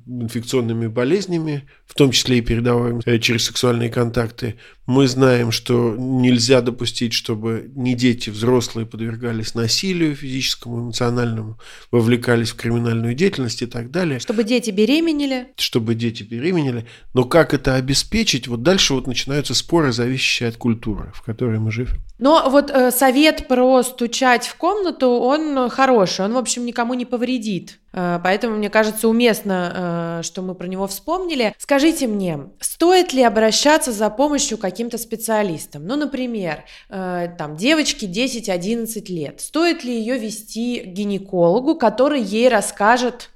инфекционными 0.07 0.87
болезнями, 0.87 1.67
в 1.85 1.93
том 1.93 2.11
числе 2.11 2.37
и 2.37 2.41
передаваемыми 2.41 3.01
э, 3.05 3.19
через 3.19 3.45
сексуальные 3.45 3.89
контакты. 3.89 4.55
Мы 4.85 5.07
знаем, 5.07 5.51
что 5.51 5.95
нельзя 5.97 6.61
допустить, 6.61 7.13
чтобы 7.13 7.71
не 7.75 7.93
дети, 7.93 8.29
взрослые 8.29 8.85
подвергались 8.85 9.53
насилию 9.53 10.15
физическому, 10.15 10.79
эмоциональному, 10.79 11.59
вовлекались 11.91 12.51
в 12.51 12.55
криминальную 12.55 13.13
деятельность 13.13 13.61
и 13.61 13.65
так 13.65 13.91
далее. 13.91 14.19
Чтобы 14.19 14.43
дети 14.43 14.71
беременели. 14.71 15.47
Чтобы 15.57 15.95
дети 15.95 16.23
беременели. 16.23 16.85
Но 17.13 17.25
как 17.25 17.53
это 17.53 17.75
обеспечить? 17.75 18.47
Вот 18.47 18.63
дальше 18.63 18.93
вот 18.93 19.07
начинаются 19.07 19.53
споры, 19.53 19.91
зависящие 19.91 20.49
от 20.49 20.57
культуры, 20.57 21.11
в 21.13 21.21
которой 21.21 21.59
мы 21.59 21.71
живем. 21.71 21.97
Но 22.17 22.49
вот 22.49 22.69
э, 22.69 22.91
совет 22.91 23.47
про 23.47 23.81
стучать 23.83 24.47
в 24.47 24.55
комнату, 24.55 25.07
он 25.07 25.69
хороший, 25.69 26.25
он, 26.25 26.33
в 26.33 26.37
общем, 26.37 26.65
никому 26.65 26.93
не 26.93 27.00
повредит. 27.05 27.79
Э, 27.93 28.19
поэтому, 28.23 28.57
мне 28.57 28.69
кажется, 28.69 29.07
уместно, 29.07 30.19
э, 30.19 30.23
что 30.23 30.41
мы 30.41 30.55
про 30.55 30.67
него 30.67 30.87
вспомнили. 30.87 31.53
Скажите 31.57 32.07
мне, 32.07 32.49
стоит 32.59 33.13
ли 33.13 33.23
обращаться 33.23 33.91
за 33.91 34.09
помощью 34.09 34.57
каким-то 34.57 34.97
специалистам? 34.97 35.85
Ну, 35.85 35.95
например, 35.95 36.63
э, 36.89 37.27
там, 37.37 37.55
девочке 37.55 38.07
10-11 38.07 39.09
лет. 39.09 39.41
Стоит 39.41 39.83
ли 39.83 39.93
ее 39.93 40.17
вести 40.17 40.79
к 40.81 40.87
гинекологу, 40.87 41.75
который 41.75 42.21
ей 42.21 42.49
расскажет 42.49 43.29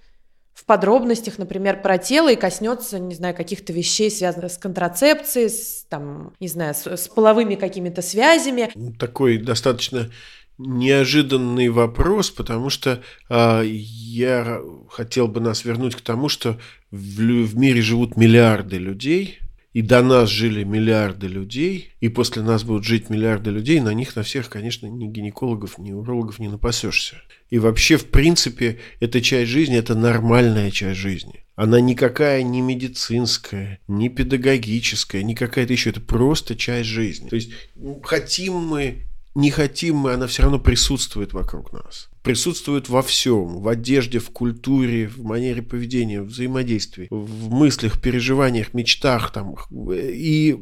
в 0.56 0.64
подробностях, 0.64 1.38
например, 1.38 1.82
про 1.82 1.98
тело 1.98 2.32
и 2.32 2.36
коснется, 2.36 2.98
не 2.98 3.14
знаю, 3.14 3.36
каких-то 3.36 3.74
вещей, 3.74 4.10
связанных 4.10 4.52
с 4.52 4.58
контрацепцией, 4.58 5.50
с, 5.50 5.86
там, 5.90 6.34
не 6.40 6.48
знаю, 6.48 6.74
с, 6.74 6.88
с 6.88 7.08
половыми 7.10 7.56
какими-то 7.56 8.02
связями. 8.02 8.72
Такой 8.98 9.38
достаточно 9.38 10.10
неожиданный 10.58 11.70
вопрос, 11.70 12.32
потому 12.32 12.70
что 12.70 13.04
э, 13.30 13.64
я 13.66 14.62
хотел 14.90 15.28
бы 15.28 15.42
нас 15.42 15.66
вернуть 15.66 15.96
к 15.96 16.02
тому, 16.02 16.30
что 16.30 16.60
в, 16.92 16.98
в 16.98 17.58
мире 17.58 17.82
живут 17.82 18.18
миллиарды 18.18 18.78
людей, 18.78 19.40
и 19.74 19.82
до 19.82 20.02
нас 20.02 20.30
жили 20.30 20.64
миллиарды 20.64 21.28
людей, 21.28 21.92
и 22.00 22.08
после 22.08 22.42
нас 22.42 22.64
будут 22.64 22.86
жить 22.86 23.10
миллиарды 23.10 23.52
людей, 23.52 23.82
на 23.82 23.94
них 23.94 24.16
на 24.16 24.24
всех, 24.24 24.50
конечно, 24.50 24.88
ни 24.88 25.06
гинекологов, 25.06 25.78
ни 25.78 25.92
урологов 25.92 26.40
не 26.40 26.48
напасешься. 26.48 27.18
И 27.50 27.60
вообще, 27.60 27.98
в 27.98 28.06
принципе, 28.06 28.80
эта 29.02 29.22
часть 29.22 29.52
жизни– 29.52 29.76
это 29.78 29.94
нормальная 29.94 30.72
часть 30.72 30.98
жизни. 30.98 31.44
Она 31.56 31.82
никакая 31.82 32.42
не 32.44 32.62
медицинская, 32.62 33.80
не 33.90 34.08
педагогическая, 34.08 35.24
не 35.24 35.36
какая-то 35.36 35.74
еще. 35.74 35.90
Это 35.90 36.00
просто 36.00 36.56
часть 36.56 36.88
жизни. 36.88 37.28
То 37.28 37.36
есть 37.36 37.52
хотим 38.04 38.54
мы 38.54 39.04
не 39.36 39.52
хотим 39.52 39.98
мы, 39.98 40.14
она 40.14 40.28
все 40.28 40.44
равно 40.44 40.60
присутствует 40.60 41.34
вокруг 41.34 41.74
нас. 41.74 42.10
Присутствует 42.24 42.88
во 42.88 43.02
всем. 43.02 43.60
В 43.60 43.68
одежде, 43.68 44.20
в 44.20 44.30
культуре, 44.30 45.08
в 45.08 45.24
манере 45.24 45.62
поведения, 45.62 46.22
в 46.22 46.28
взаимодействии, 46.28 47.08
в 47.12 47.52
мыслях, 47.52 48.02
переживаниях, 48.02 48.74
мечтах. 48.74 49.34
Там. 49.34 49.56
И 49.92 50.58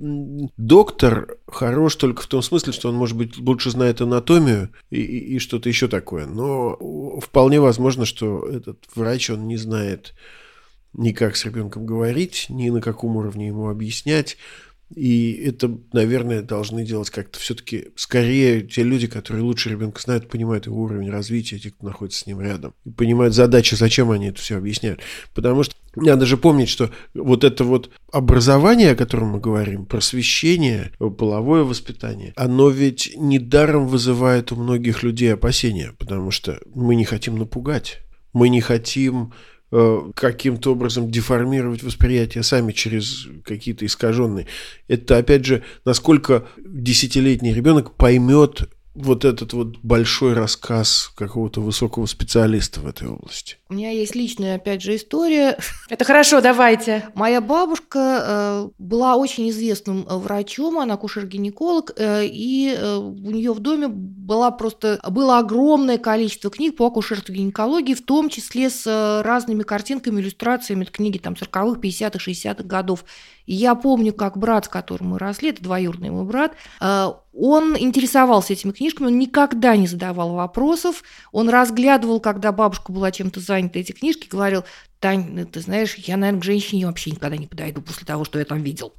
доктор 0.58 1.38
хорош 1.48 1.96
только 1.96 2.24
в 2.24 2.28
том 2.28 2.42
смысле, 2.42 2.74
что 2.74 2.90
он, 2.90 2.96
может 2.96 3.16
быть, 3.16 3.38
лучше 3.38 3.70
знает 3.70 4.02
анатомию 4.02 4.72
и, 4.90 5.02
и, 5.02 5.36
и 5.36 5.40
что-то 5.40 5.70
еще 5.70 5.88
такое. 5.88 6.26
Но 6.26 7.20
вполне 7.22 7.62
возможно, 7.62 8.06
что 8.06 8.44
этот 8.48 8.80
врач, 8.96 9.30
он 9.30 9.48
не 9.48 9.58
знает 9.58 10.16
ни 10.94 11.12
как 11.12 11.36
с 11.36 11.46
ребенком 11.46 11.86
говорить, 11.86 12.48
ни 12.50 12.70
на 12.70 12.82
каком 12.82 13.18
уровне 13.18 13.48
ему 13.48 13.70
объяснять. 13.70 14.38
И 14.96 15.34
это, 15.46 15.78
наверное, 15.92 16.42
должны 16.42 16.86
делать 16.86 17.10
как-то 17.10 17.40
все-таки 17.40 17.90
скорее 17.96 18.62
те 18.62 18.84
люди, 18.84 19.08
которые 19.08 19.44
лучше 19.44 19.70
ребенка 19.70 20.02
знают, 20.02 20.30
понимают 20.30 20.68
его 20.68 20.82
уровень 20.82 21.10
развития, 21.10 21.60
те, 21.60 21.72
кто 21.72 21.86
находится 21.86 22.22
с 22.22 22.26
ним 22.28 22.42
рядом. 22.42 22.74
И 22.86 22.92
понимают 22.92 23.34
задачи, 23.34 23.76
зачем 23.76 24.12
они 24.12 24.28
это 24.28 24.40
все 24.40 24.58
объясняют. 24.58 25.02
Потому 25.34 25.64
что 25.64 25.76
надо 25.96 26.26
же 26.26 26.38
помнить, 26.38 26.70
что 26.70 26.92
вот 27.14 27.44
это 27.44 27.64
вот 27.64 27.90
образование, 28.12 28.92
о 28.92 28.96
котором 28.96 29.30
мы 29.30 29.40
говорим, 29.40 29.86
просвещение, 29.86 30.92
половое 30.98 31.64
воспитание, 31.64 32.34
оно 32.36 32.70
ведь 32.70 33.14
недаром 33.16 33.88
вызывает 33.88 34.52
у 34.52 34.56
многих 34.56 35.04
людей 35.04 35.34
опасения, 35.34 35.94
потому 35.98 36.32
что 36.32 36.60
мы 36.74 36.96
не 36.96 37.06
хотим 37.06 37.38
напугать. 37.38 38.00
Мы 38.34 38.50
не 38.50 38.62
хотим 38.62 39.34
каким-то 40.16 40.72
образом 40.74 41.10
деформировать 41.10 41.84
восприятие 41.84 42.44
сами 42.44 42.72
через 42.72 43.28
какие-то 43.44 43.86
искаженные. 43.86 44.48
Это, 44.88 45.18
опять 45.18 45.46
же, 45.46 45.64
насколько 45.86 46.46
десятилетний 46.64 47.54
ребенок 47.54 47.96
поймет 47.96 48.70
вот 48.96 49.26
этот 49.26 49.54
вот 49.54 49.78
большой 49.82 50.34
рассказ 50.34 51.12
какого-то 51.16 51.62
высокого 51.62 52.06
специалиста 52.06 52.80
в 52.80 52.88
этой 52.88 53.08
области. 53.08 53.58
У 53.70 53.74
меня 53.74 53.90
есть 53.90 54.14
личная, 54.14 54.56
опять 54.56 54.84
же, 54.84 54.96
история. 54.96 55.58
Это 55.90 56.06
хорошо, 56.06 56.42
давайте. 56.42 57.10
Моя 57.16 57.42
бабушка 57.42 58.00
э, 58.00 58.70
была 58.78 59.16
очень 59.16 59.50
известным 59.50 60.06
э, 60.08 60.16
врачом, 60.16 60.78
она 60.78 60.94
акушер-гинеколог, 60.94 61.94
э, 61.98 62.26
и 62.26 62.76
э, 62.78 62.96
у 62.98 63.32
нее 63.32 63.54
в 63.54 63.60
доме 63.60 63.88
была 63.88 64.52
просто, 64.52 65.00
было 65.10 65.40
огромное 65.40 65.98
количество 65.98 66.52
книг 66.52 66.78
по 66.78 66.86
акушерству 66.86 67.34
гинекологии, 67.34 67.96
в 67.96 68.04
том 68.04 68.30
числе 68.30 68.70
с 68.70 68.86
э, 68.86 69.22
разными 69.24 69.64
картинками, 69.64 70.22
иллюстрациями, 70.22 70.86
книги 70.86 71.18
там 71.18 71.34
40-х, 71.34 71.80
50-х, 71.80 72.20
60-х 72.20 72.64
годов. 72.64 73.06
И 73.46 73.56
я 73.56 73.76
помню, 73.76 74.14
как 74.14 74.38
брат, 74.38 74.66
с 74.66 74.70
которым 74.70 75.10
мы 75.10 75.20
росли, 75.20 75.50
это 75.50 75.64
двоюродный 75.64 76.12
мой 76.12 76.26
брат, 76.26 76.54
э, 76.80 77.08
он 77.34 77.76
интересовался 77.78 78.54
этими 78.54 78.72
книжками, 78.84 79.08
он 79.08 79.20
никогда 79.20 79.78
не 79.78 79.88
задавал 79.88 80.34
вопросов, 80.34 81.04
он 81.32 81.50
разглядывал, 81.50 82.20
когда 82.20 82.52
бабушка 82.52 82.92
была 82.92 83.12
чем-то 83.12 83.40
занята, 83.40 83.80
эти 83.80 83.94
книжки, 83.94 84.28
говорил, 84.30 84.64
Тань, 85.00 85.28
ну, 85.32 85.46
ты 85.46 85.62
знаешь, 85.62 85.96
я, 85.96 86.18
наверное, 86.18 86.42
к 86.42 86.46
женщине 86.46 86.86
вообще 86.86 87.12
никогда 87.12 87.38
не 87.38 87.48
подойду 87.48 87.82
после 87.82 88.06
того, 88.06 88.26
что 88.26 88.40
я 88.40 88.46
там 88.46 88.62
видел. 88.62 88.94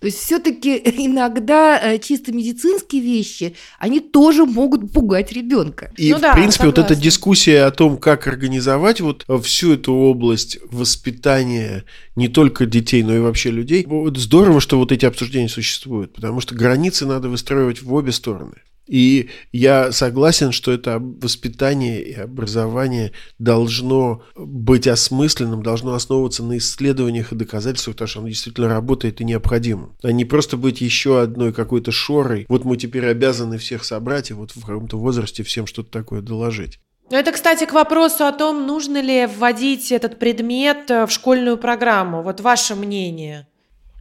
То 0.00 0.06
есть 0.06 0.18
все-таки 0.18 0.76
иногда 0.84 1.80
э, 1.80 1.98
чисто 1.98 2.32
медицинские 2.32 3.00
вещи, 3.00 3.54
они 3.78 4.00
тоже 4.00 4.44
могут 4.44 4.92
пугать 4.92 5.32
ребенка. 5.32 5.90
И, 5.96 6.12
ну, 6.12 6.18
в 6.18 6.20
да, 6.20 6.34
принципе, 6.34 6.64
согласна. 6.64 6.82
вот 6.82 6.90
эта 6.90 7.00
дискуссия 7.00 7.64
о 7.64 7.70
том, 7.70 7.96
как 7.96 8.26
организовать 8.26 9.00
вот 9.00 9.24
всю 9.42 9.74
эту 9.74 9.94
область 9.94 10.58
воспитания 10.70 11.84
не 12.16 12.28
только 12.28 12.66
детей, 12.66 13.02
но 13.02 13.16
и 13.16 13.20
вообще 13.20 13.50
людей, 13.50 13.84
вот 13.86 14.18
здорово, 14.18 14.60
что 14.60 14.78
вот 14.78 14.92
эти 14.92 15.06
обсуждения 15.06 15.48
существуют, 15.48 16.12
потому 16.14 16.40
что 16.40 16.54
границы 16.54 17.06
надо 17.06 17.28
выстраивать 17.28 17.82
в 17.82 17.92
обе 17.94 18.12
стороны. 18.12 18.56
И 18.86 19.30
я 19.52 19.92
согласен, 19.92 20.52
что 20.52 20.72
это 20.72 20.98
воспитание 21.00 22.02
и 22.02 22.14
образование 22.14 23.12
должно 23.38 24.22
быть 24.36 24.86
осмысленным, 24.86 25.62
должно 25.62 25.94
основываться 25.94 26.42
на 26.42 26.58
исследованиях 26.58 27.32
и 27.32 27.36
доказательствах, 27.36 27.96
потому 27.96 28.08
что 28.08 28.18
оно 28.20 28.28
действительно 28.28 28.68
работает 28.68 29.20
и 29.20 29.24
необходимо. 29.24 29.96
А 30.02 30.12
не 30.12 30.24
просто 30.24 30.56
быть 30.56 30.80
еще 30.80 31.20
одной 31.20 31.52
какой-то 31.52 31.92
шорой. 31.92 32.46
Вот 32.48 32.64
мы 32.64 32.76
теперь 32.76 33.06
обязаны 33.06 33.58
всех 33.58 33.84
собрать 33.84 34.30
и 34.30 34.34
вот 34.34 34.52
в 34.54 34.60
каком-то 34.60 34.98
возрасте 34.98 35.42
всем 35.42 35.66
что-то 35.66 35.90
такое 35.90 36.20
доложить. 36.20 36.78
Ну, 37.10 37.18
это, 37.18 37.32
кстати, 37.32 37.66
к 37.66 37.72
вопросу 37.72 38.24
о 38.24 38.32
том, 38.32 38.66
нужно 38.66 39.00
ли 39.00 39.26
вводить 39.26 39.92
этот 39.92 40.18
предмет 40.18 40.88
в 40.88 41.08
школьную 41.10 41.58
программу. 41.58 42.22
Вот 42.22 42.40
ваше 42.40 42.74
мнение. 42.74 43.46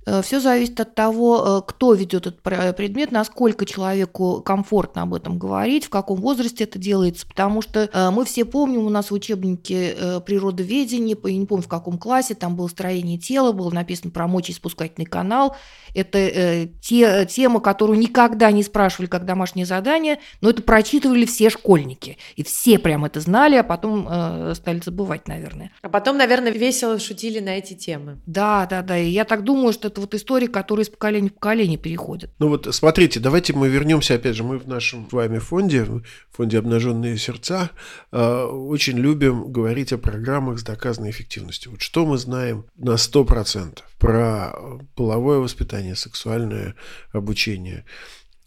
Э, 0.05 0.21
Все 0.21 0.39
зависит 0.39 0.79
от 0.79 0.95
того, 0.95 1.43
э, 1.45 1.61
кто 1.67 1.93
ведет 1.93 2.27
этот 2.27 2.41
предмет, 2.41 3.11
насколько 3.11 3.65
человеку 3.65 4.41
комфортно 4.41 5.03
об 5.03 5.13
этом 5.13 5.37
говорить, 5.37 5.85
в 5.85 5.89
каком 5.89 6.19
возрасте 6.19 6.63
это 6.65 6.79
делается, 6.79 7.27
потому 7.27 7.61
что 7.61 7.89
э, 7.91 8.09
мы 8.11 8.25
все 8.25 8.45
помним, 8.45 8.85
у 8.85 8.89
нас 8.89 9.11
в 9.11 9.13
учебнике 9.13 9.95
природоведения, 10.25 11.17
я 11.23 11.37
не 11.37 11.45
помню 11.45 11.63
в 11.63 11.67
каком 11.67 11.97
классе, 11.97 12.35
там 12.35 12.55
было 12.55 12.67
строение 12.67 13.17
тела, 13.17 13.51
было 13.51 13.69
написано 13.69 14.11
про 14.11 14.27
мочеиспускательный 14.27 15.05
канал. 15.05 15.55
Это 15.93 16.67
те, 16.81 17.25
тема, 17.29 17.59
которую 17.59 17.99
никогда 17.99 18.51
не 18.51 18.63
спрашивали 18.63 19.07
как 19.07 19.25
домашнее 19.25 19.65
задание, 19.65 20.19
но 20.41 20.49
это 20.49 20.61
прочитывали 20.61 21.25
все 21.25 21.49
школьники. 21.49 22.17
И 22.35 22.43
все 22.43 22.79
прям 22.79 23.05
это 23.05 23.19
знали, 23.19 23.55
а 23.55 23.63
потом 23.63 24.07
стали 24.55 24.81
забывать, 24.83 25.27
наверное. 25.27 25.71
А 25.81 25.89
потом, 25.89 26.17
наверное, 26.17 26.51
весело 26.51 26.99
шутили 26.99 27.39
на 27.39 27.57
эти 27.57 27.73
темы. 27.73 28.19
Да, 28.25 28.65
да, 28.69 28.81
да. 28.81 28.97
И 28.97 29.09
я 29.09 29.25
так 29.25 29.43
думаю, 29.43 29.73
что 29.73 29.89
это 29.93 30.01
вот 30.01 30.13
история, 30.15 30.47
которая 30.47 30.85
из 30.85 30.89
поколения 30.89 31.29
в 31.29 31.33
поколение 31.33 31.77
переходит. 31.77 32.31
Ну 32.39 32.49
вот 32.49 32.67
смотрите, 32.73 33.19
давайте 33.19 33.53
мы 33.53 33.69
вернемся, 33.69 34.15
опять 34.15 34.35
же, 34.35 34.43
мы 34.43 34.57
в 34.57 34.67
нашем 34.67 35.07
с 35.07 35.13
вами 35.13 35.37
фонде, 35.37 35.87
фонде 36.31 36.57
«Обнаженные 36.57 37.17
сердца», 37.17 37.69
э, 38.11 38.43
очень 38.43 38.97
любим 38.97 39.51
говорить 39.51 39.93
о 39.93 39.97
программах 39.97 40.59
с 40.59 40.63
доказанной 40.63 41.11
эффективностью. 41.11 41.71
Вот 41.71 41.81
что 41.81 42.05
мы 42.05 42.17
знаем 42.17 42.65
на 42.75 42.95
100% 42.95 43.79
про 43.99 44.53
половое 44.95 45.37
воспитание, 45.37 45.95
сексуальное 45.95 46.75
обучение? 47.11 47.85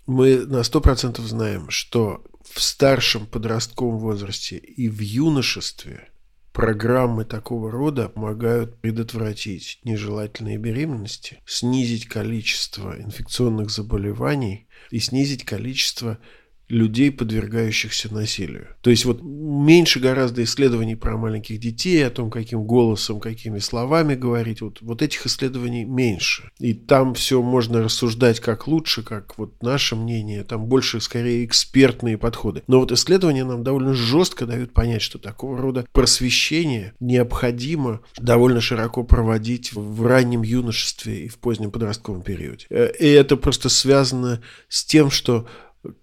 Мы 0.06 0.44
на 0.46 0.60
100% 0.60 1.20
знаем, 1.22 1.70
что 1.70 2.24
в 2.42 2.60
старшем 2.60 3.26
подростковом 3.26 3.98
возрасте 3.98 4.56
и 4.56 4.88
в 4.88 5.00
юношестве– 5.00 6.08
Программы 6.56 7.26
такого 7.26 7.70
рода 7.70 8.08
помогают 8.08 8.80
предотвратить 8.80 9.78
нежелательные 9.84 10.56
беременности, 10.56 11.42
снизить 11.44 12.06
количество 12.06 12.98
инфекционных 12.98 13.68
заболеваний 13.68 14.66
и 14.90 14.98
снизить 14.98 15.44
количество 15.44 16.18
людей, 16.68 17.12
подвергающихся 17.12 18.12
насилию. 18.12 18.68
То 18.80 18.90
есть 18.90 19.04
вот 19.04 19.22
меньше 19.22 20.00
гораздо 20.00 20.42
исследований 20.42 20.96
про 20.96 21.16
маленьких 21.16 21.60
детей, 21.60 22.06
о 22.06 22.10
том, 22.10 22.30
каким 22.30 22.64
голосом, 22.64 23.20
какими 23.20 23.58
словами 23.58 24.14
говорить. 24.14 24.60
Вот, 24.60 24.78
вот 24.80 25.02
этих 25.02 25.26
исследований 25.26 25.84
меньше. 25.84 26.50
И 26.58 26.74
там 26.74 27.14
все 27.14 27.40
можно 27.42 27.82
рассуждать 27.82 28.40
как 28.40 28.66
лучше, 28.66 29.02
как 29.02 29.38
вот 29.38 29.62
наше 29.62 29.96
мнение. 29.96 30.42
Там 30.44 30.66
больше, 30.66 31.00
скорее, 31.00 31.44
экспертные 31.44 32.18
подходы. 32.18 32.62
Но 32.66 32.80
вот 32.80 32.92
исследования 32.92 33.44
нам 33.44 33.62
довольно 33.62 33.94
жестко 33.94 34.46
дают 34.46 34.72
понять, 34.72 35.02
что 35.02 35.18
такого 35.18 35.58
рода 35.58 35.86
просвещение 35.92 36.94
необходимо 37.00 38.00
довольно 38.18 38.60
широко 38.60 39.04
проводить 39.04 39.72
в 39.72 40.04
раннем 40.04 40.42
юношестве 40.42 41.26
и 41.26 41.28
в 41.28 41.38
позднем 41.38 41.70
подростковом 41.70 42.22
периоде. 42.22 42.66
Э, 42.70 42.90
и 42.98 43.06
это 43.06 43.36
просто 43.36 43.68
связано 43.68 44.42
с 44.68 44.84
тем, 44.84 45.10
что 45.10 45.46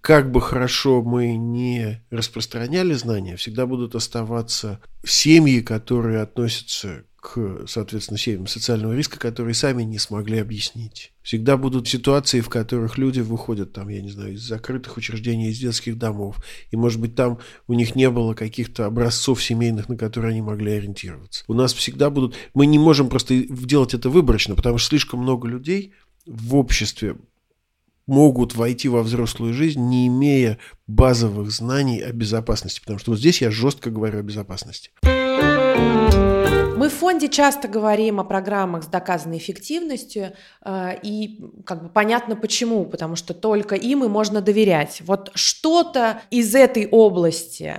как 0.01 0.31
бы 0.31 0.41
хорошо 0.41 1.01
мы 1.01 1.35
не 1.35 2.03
распространяли 2.09 2.93
знания, 2.93 3.35
всегда 3.35 3.65
будут 3.65 3.95
оставаться 3.95 4.81
семьи, 5.05 5.61
которые 5.61 6.21
относятся 6.21 7.05
к, 7.23 7.65
соответственно, 7.67 8.17
семьям 8.17 8.47
социального 8.47 8.93
риска, 8.93 9.17
которые 9.17 9.53
сами 9.53 9.83
не 9.83 9.97
смогли 9.97 10.39
объяснить. 10.39 11.13
Всегда 11.21 11.55
будут 11.55 11.87
ситуации, 11.87 12.41
в 12.41 12.49
которых 12.49 12.97
люди 12.97 13.21
выходят 13.21 13.71
там, 13.71 13.87
я 13.87 14.01
не 14.01 14.09
знаю, 14.09 14.33
из 14.33 14.41
закрытых 14.41 14.97
учреждений, 14.97 15.49
из 15.49 15.57
детских 15.57 15.97
домов, 15.97 16.43
и, 16.69 16.75
может 16.75 16.99
быть, 16.99 17.15
там 17.15 17.39
у 17.67 17.73
них 17.73 17.95
не 17.95 18.09
было 18.09 18.33
каких-то 18.33 18.85
образцов 18.85 19.41
семейных, 19.41 19.87
на 19.87 19.95
которые 19.95 20.31
они 20.31 20.41
могли 20.41 20.73
ориентироваться. 20.73 21.45
У 21.47 21.53
нас 21.53 21.73
всегда 21.73 22.09
будут... 22.09 22.35
Мы 22.53 22.65
не 22.65 22.77
можем 22.77 23.07
просто 23.07 23.41
делать 23.41 23.93
это 23.93 24.09
выборочно, 24.09 24.55
потому 24.55 24.77
что 24.77 24.89
слишком 24.89 25.21
много 25.21 25.47
людей 25.47 25.93
в 26.25 26.55
обществе 26.55 27.15
могут 28.07 28.55
войти 28.55 28.89
во 28.89 29.03
взрослую 29.03 29.53
жизнь, 29.53 29.81
не 29.81 30.07
имея 30.07 30.57
базовых 30.87 31.51
знаний 31.51 32.01
о 32.01 32.11
безопасности. 32.11 32.79
Потому 32.79 32.99
что 32.99 33.11
вот 33.11 33.19
здесь 33.19 33.41
я 33.41 33.51
жестко 33.51 33.89
говорю 33.89 34.19
о 34.19 34.23
безопасности. 34.23 34.91
Мы 36.75 36.89
в 36.89 36.93
фонде 36.93 37.29
часто 37.29 37.67
говорим 37.67 38.19
о 38.19 38.23
программах 38.23 38.83
с 38.83 38.87
доказанной 38.87 39.37
эффективностью, 39.37 40.33
э, 40.65 40.97
и 41.03 41.39
как 41.65 41.83
бы 41.83 41.89
понятно 41.89 42.35
почему, 42.35 42.85
потому 42.85 43.15
что 43.15 43.35
только 43.35 43.75
им 43.75 44.03
и 44.03 44.07
можно 44.07 44.41
доверять. 44.41 45.01
Вот 45.05 45.29
что-то 45.35 46.21
из 46.31 46.55
этой 46.55 46.87
области, 46.87 47.75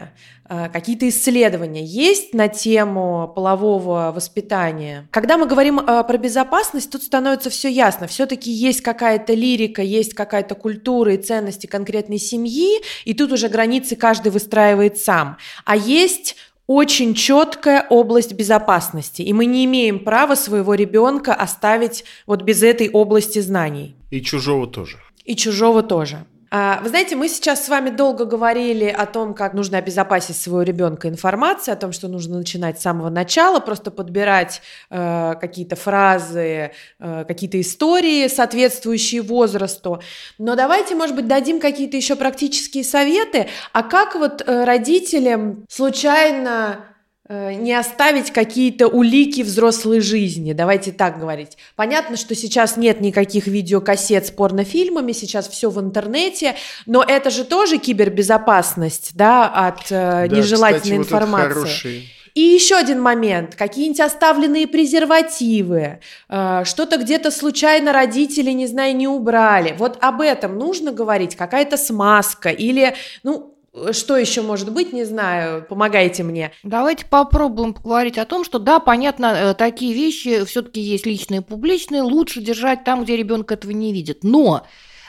э, 0.49 0.69
какие-то 0.73 1.09
исследования 1.09 1.85
есть 1.85 2.35
на 2.35 2.47
тему 2.47 3.33
полового 3.35 4.13
воспитания. 4.15 5.09
Когда 5.11 5.39
мы 5.39 5.47
говорим 5.47 5.81
э, 5.81 6.05
про 6.05 6.17
безопасность, 6.17 6.91
тут 6.93 7.03
становится 7.03 7.51
все 7.51 7.69
ясно. 7.69 8.07
Все-таки 8.07 8.53
есть 8.53 8.81
какая-то 8.81 9.35
лирика, 9.35 9.83
есть 9.83 10.15
какая-то 10.15 10.55
культура 10.55 11.15
и 11.15 11.19
ценности 11.19 11.67
конкретной 11.67 12.19
семьи, 12.19 12.81
и 13.05 13.13
тут 13.13 13.33
уже 13.33 13.49
границы 13.49 13.97
каждый 13.97 14.31
выстраивает 14.31 14.99
сам. 14.99 15.37
А 15.65 15.75
есть 15.75 16.37
очень 16.67 17.15
четкая 17.15 17.87
область 17.91 18.33
безопасности, 18.33 19.23
и 19.23 19.33
мы 19.33 19.47
не 19.47 19.65
имеем 19.65 19.99
права 19.99 20.35
своего 20.35 20.75
ребенка 20.75 21.35
оставить 21.35 22.05
вот 22.27 22.43
без 22.43 22.63
этой 22.63 22.91
области 22.91 23.41
знаний. 23.41 23.97
И 24.11 24.23
чужого 24.23 24.67
тоже. 24.67 24.99
И 25.25 25.37
чужого 25.37 25.83
тоже. 25.83 26.25
А, 26.57 26.81
вы 26.85 26.89
знаете, 26.89 27.17
мы 27.17 27.29
сейчас 27.29 27.67
с 27.67 27.69
вами 27.69 27.91
долго 27.91 28.27
говорили 28.27 28.85
о 28.85 29.07
том, 29.07 29.35
как 29.35 29.55
нужно 29.55 29.79
обезопасить 29.79 30.37
своего 30.37 30.63
ребенка 30.63 31.09
информацией, 31.09 31.75
о 31.75 31.77
том, 31.77 31.91
что 31.91 32.07
нужно 32.07 32.39
начинать 32.39 32.79
с 32.79 32.83
самого 32.83 33.09
начала, 33.09 33.59
просто 33.59 33.91
подбирать 33.91 34.63
э, 34.89 35.35
какие-то 35.41 35.75
фразы, 35.75 36.71
э, 37.01 37.25
какие-то 37.27 37.61
истории, 37.61 38.29
соответствующие 38.29 39.23
возрасту. 39.23 40.01
Но 40.39 40.55
давайте, 40.55 40.95
может 40.95 41.17
быть, 41.17 41.27
дадим 41.27 41.59
какие-то 41.59 41.97
еще 41.97 42.15
практические 42.15 42.85
советы, 42.85 43.49
а 43.73 43.83
как 43.83 44.15
вот 44.15 44.41
э, 44.47 44.63
родителям 44.63 45.65
случайно 45.69 46.85
не 47.29 47.73
оставить 47.73 48.33
какие-то 48.33 48.87
улики 48.87 49.41
взрослой 49.41 50.01
жизни, 50.01 50.53
давайте 50.53 50.93
так 50.93 51.19
говорить. 51.19 51.57
Понятно, 51.75 52.17
что 52.19 52.35
сейчас 52.35 52.77
нет 52.77 53.01
никаких 53.01 53.47
видеокассет 53.47 54.27
с 54.27 54.31
порнофильмами, 54.31 55.13
сейчас 55.13 55.49
все 55.49 55.71
в 55.71 55.81
интернете, 55.81 56.55
но 56.85 57.03
это 57.03 57.31
же 57.31 57.45
тоже 57.45 57.79
кибербезопасность, 57.79 59.13
да, 59.15 59.49
от 59.49 59.91
э, 59.91 59.91
да, 59.91 60.27
нежелательной 60.27 61.03
кстати, 61.03 61.15
информации. 61.15 61.47
Вот 61.47 61.55
хороший... 61.55 62.11
И 62.35 62.41
еще 62.41 62.75
один 62.75 63.01
момент, 63.01 63.55
какие-нибудь 63.55 64.01
оставленные 64.01 64.67
презервативы, 64.67 66.01
э, 66.29 66.63
что-то 66.65 66.99
где-то 66.99 67.31
случайно 67.31 67.93
родители, 67.93 68.51
не 68.51 68.67
знаю, 68.67 68.97
не 68.97 69.07
убрали. 69.07 69.75
Вот 69.79 69.99
об 70.01 70.21
этом 70.21 70.59
нужно 70.59 70.91
говорить, 70.91 71.37
какая-то 71.37 71.77
смазка 71.77 72.49
или, 72.51 72.97
ну, 73.23 73.54
что 73.93 74.17
еще 74.17 74.43
может 74.43 74.73
быть, 74.73 74.93
не 74.93 75.05
знаю, 75.05 75.65
помогайте 75.69 76.23
мне. 76.23 76.53
Давайте 76.63 77.07
попробуем 77.07 77.75
поговорить 77.75 78.19
о 78.19 78.25
том, 78.25 78.45
что 78.45 78.59
да, 78.59 78.79
понятно, 78.79 79.27
э, 79.27 79.55
такие 79.55 79.95
вещи 79.95 80.45
все-таки 80.45 80.81
есть 80.81 81.07
личные 81.07 81.41
и 81.41 81.45
публичные, 81.45 82.03
лучше 82.03 82.41
держать 82.41 82.85
там, 82.85 83.05
где 83.05 83.17
ребенок 83.17 83.51
этого 83.51 83.73
не 83.73 83.93
видит. 83.93 84.23
Но 84.23 84.67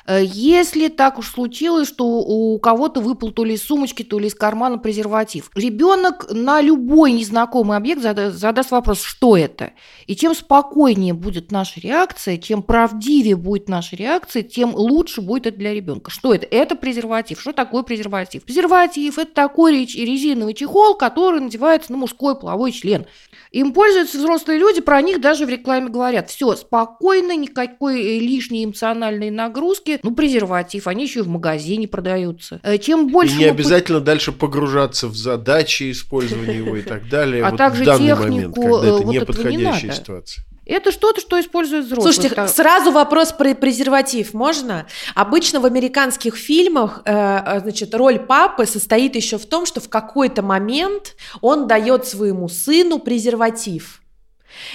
если 0.08 0.88
так 0.89 1.18
уж 1.18 1.32
случилось, 1.32 1.88
что 1.88 2.06
у 2.06 2.60
кого-то 2.60 3.02
выпал 3.02 3.32
то 3.32 3.44
ли 3.44 3.56
из 3.56 3.63
сумочки, 3.63 4.04
то 4.04 4.20
ли 4.20 4.28
из 4.28 4.36
кармана 4.36 4.78
презерватив, 4.78 5.50
ребенок 5.56 6.28
на 6.30 6.62
любой 6.62 7.12
незнакомый 7.12 7.78
объект 7.78 8.02
задаст 8.02 8.72
вопрос, 8.72 9.02
что 9.02 9.36
это. 9.36 9.72
И 10.06 10.15
чем 10.15 10.36
спокойнее 10.36 11.13
будет 11.13 11.52
наша 11.52 11.80
реакция, 11.80 12.38
чем 12.38 12.62
правдивее 12.62 13.36
будет 13.36 13.68
наша 13.68 13.96
реакция, 13.96 14.44
тем 14.44 14.76
лучше 14.76 15.22
будет 15.22 15.48
это 15.48 15.58
для 15.58 15.74
ребенка. 15.74 16.12
Что 16.12 16.34
это? 16.34 16.46
Это 16.52 16.76
презерватив. 16.76 17.41
Что 17.41 17.52
такое 17.52 17.84
презерватив? 17.84 18.44
Презерватив– 18.44 19.18
это 19.20 19.32
такой 19.34 19.86
резиновый 19.86 20.54
чехол, 20.54 20.96
который 20.96 21.39
надевается 21.39 21.91
на 21.91 21.98
мужской 21.98 22.39
половой 22.39 22.72
член. 22.72 23.06
Им 23.52 23.74
пользуются 23.74 24.18
взрослые 24.18 24.60
люди, 24.60 24.82
про 24.82 25.02
них 25.02 25.22
даже 25.22 25.46
в 25.46 25.50
рекламе 25.50 25.89
говорят. 25.89 26.30
Все, 26.30 26.56
спокойно, 26.56 27.36
никакой 27.36 28.02
э, 28.02 28.20
лишней 28.20 28.65
эмоциональной 28.65 29.32
нагрузки. 29.32 29.94
Ну, 30.03 30.15
презерватив, 30.15 30.88
они 30.88 31.03
еще 31.03 31.19
и 31.19 31.23
в 31.23 31.27
магазине 31.27 31.88
продаются. 31.88 32.60
Э, 32.63 32.77
чем 32.77 33.10
больше... 33.10 33.36
И 33.36 33.39
не 33.39 33.45
обязательно 33.45 33.99
дальше 33.99 34.31
погружаться 34.31 35.08
в 35.08 35.15
задачи 35.15 35.91
использования 35.91 36.58
его 36.58 36.75
и 36.75 36.81
так 36.81 37.10
далее. 37.10 37.43
А 37.43 37.55
также 37.55 37.86
технику, 37.86 38.62
когда 38.62 38.88
это 38.88 39.03
неподходящая 39.05 39.91
ситуация. 39.91 40.45
Это 40.65 40.91
что-то, 40.91 41.21
что 41.21 41.39
используют 41.39 41.86
взрослые. 41.86 42.13
Слушайте, 42.13 42.36
так. 42.36 42.49
сразу 42.49 42.91
вопрос 42.91 43.31
про 43.31 43.53
презерватив 43.53 44.34
можно? 44.34 44.88
Обычно 45.13 45.60
в 45.60 45.65
американских 45.65 46.36
фильмах, 46.36 47.01
э, 47.05 47.13
э, 47.13 47.60
значит, 47.60 47.93
роль 47.93 48.17
папы 48.17 48.65
состоит 48.65 49.15
еще 49.15 49.38
в 49.38 49.45
том, 49.45 49.67
что 49.67 49.79
в 49.79 49.89
какой-то 49.89 50.41
момент 50.41 51.15
он 51.41 51.67
дает 51.67 52.08
своему 52.08 52.49
сыну 52.49 52.97
презерватив. 52.97 54.01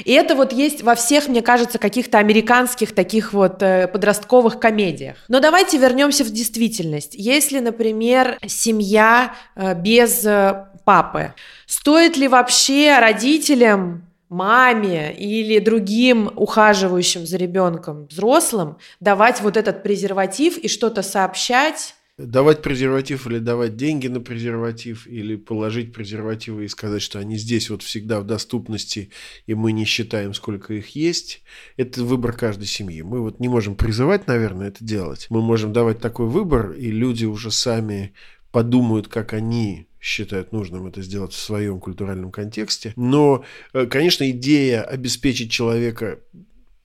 И 0.05 0.13
это 0.13 0.35
вот 0.35 0.53
есть 0.53 0.83
во 0.83 0.95
всех, 0.95 1.29
мне 1.29 1.43
кажется, 1.43 1.79
каких-то 1.79 2.19
американских 2.19 2.95
таких 2.95 3.33
вот 3.33 3.63
э, 3.63 3.89
подростковых 3.89 4.59
комедиях. 4.59 5.17
Но 5.29 5.41
давайте 5.41 5.79
вернемся 5.79 6.25
в 6.25 6.31
действительность. 6.31 7.15
Если, 7.15 7.61
например, 7.61 8.39
семья 8.47 9.35
э, 9.57 9.75
без 9.75 10.25
э, 10.25 10.67
папы, 10.85 11.35
стоит 11.67 12.17
ли 12.17 12.29
вообще 12.29 12.99
родителям 12.99 14.07
маме 14.31 15.13
или 15.13 15.59
другим 15.59 16.31
ухаживающим 16.37 17.27
за 17.27 17.37
ребенком 17.37 18.07
взрослым 18.07 18.79
давать 19.01 19.41
вот 19.41 19.57
этот 19.57 19.83
презерватив 19.83 20.57
и 20.57 20.69
что-то 20.69 21.03
сообщать 21.03 21.97
давать 22.27 22.63
презерватив 22.63 23.27
или 23.27 23.39
давать 23.39 23.77
деньги 23.77 24.09
на 24.09 24.21
презерватив, 24.21 25.07
или 25.07 25.37
положить 25.37 25.93
презервативы 25.93 26.65
и 26.65 26.69
сказать, 26.69 27.03
что 27.03 27.19
они 27.19 27.37
здесь 27.37 27.71
вот 27.71 27.83
всегда 27.83 28.21
в 28.21 28.27
доступности, 28.27 29.11
и 29.47 29.55
мы 29.55 29.73
не 29.73 29.85
считаем, 29.85 30.35
сколько 30.35 30.75
их 30.75 30.95
есть, 30.97 31.43
это 31.77 32.03
выбор 32.05 32.33
каждой 32.33 32.67
семьи. 32.67 33.03
Мы 33.03 33.21
вот 33.21 33.41
не 33.41 33.49
можем 33.49 33.75
призывать, 33.75 34.27
наверное, 34.27 34.69
это 34.69 34.85
делать. 34.85 35.27
Мы 35.31 35.43
можем 35.43 35.73
давать 35.73 36.01
такой 36.01 36.27
выбор, 36.27 36.73
и 36.73 36.91
люди 36.91 37.25
уже 37.25 37.51
сами 37.51 38.13
подумают, 38.53 39.09
как 39.09 39.33
они 39.33 39.87
считают 40.01 40.53
нужным 40.53 40.87
это 40.87 41.03
сделать 41.03 41.33
в 41.33 41.39
своем 41.39 41.79
культуральном 41.79 42.31
контексте. 42.31 42.93
Но, 42.97 43.45
э, 43.75 43.87
конечно, 43.87 44.29
идея 44.31 44.83
обеспечить 44.83 45.51
человека 45.51 46.21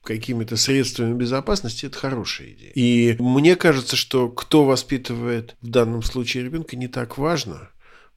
какими-то 0.06 0.56
средствами 0.56 1.14
безопасности, 1.14 1.86
это 1.86 1.98
хорошая 1.98 2.48
идея. 2.50 2.72
И 2.74 3.16
мне 3.18 3.56
кажется, 3.56 3.96
что 3.96 4.28
кто 4.28 4.64
воспитывает 4.64 5.56
в 5.60 5.68
данном 5.68 6.02
случае 6.02 6.44
ребенка, 6.44 6.76
не 6.76 6.88
так 6.88 7.18
важно, 7.18 7.68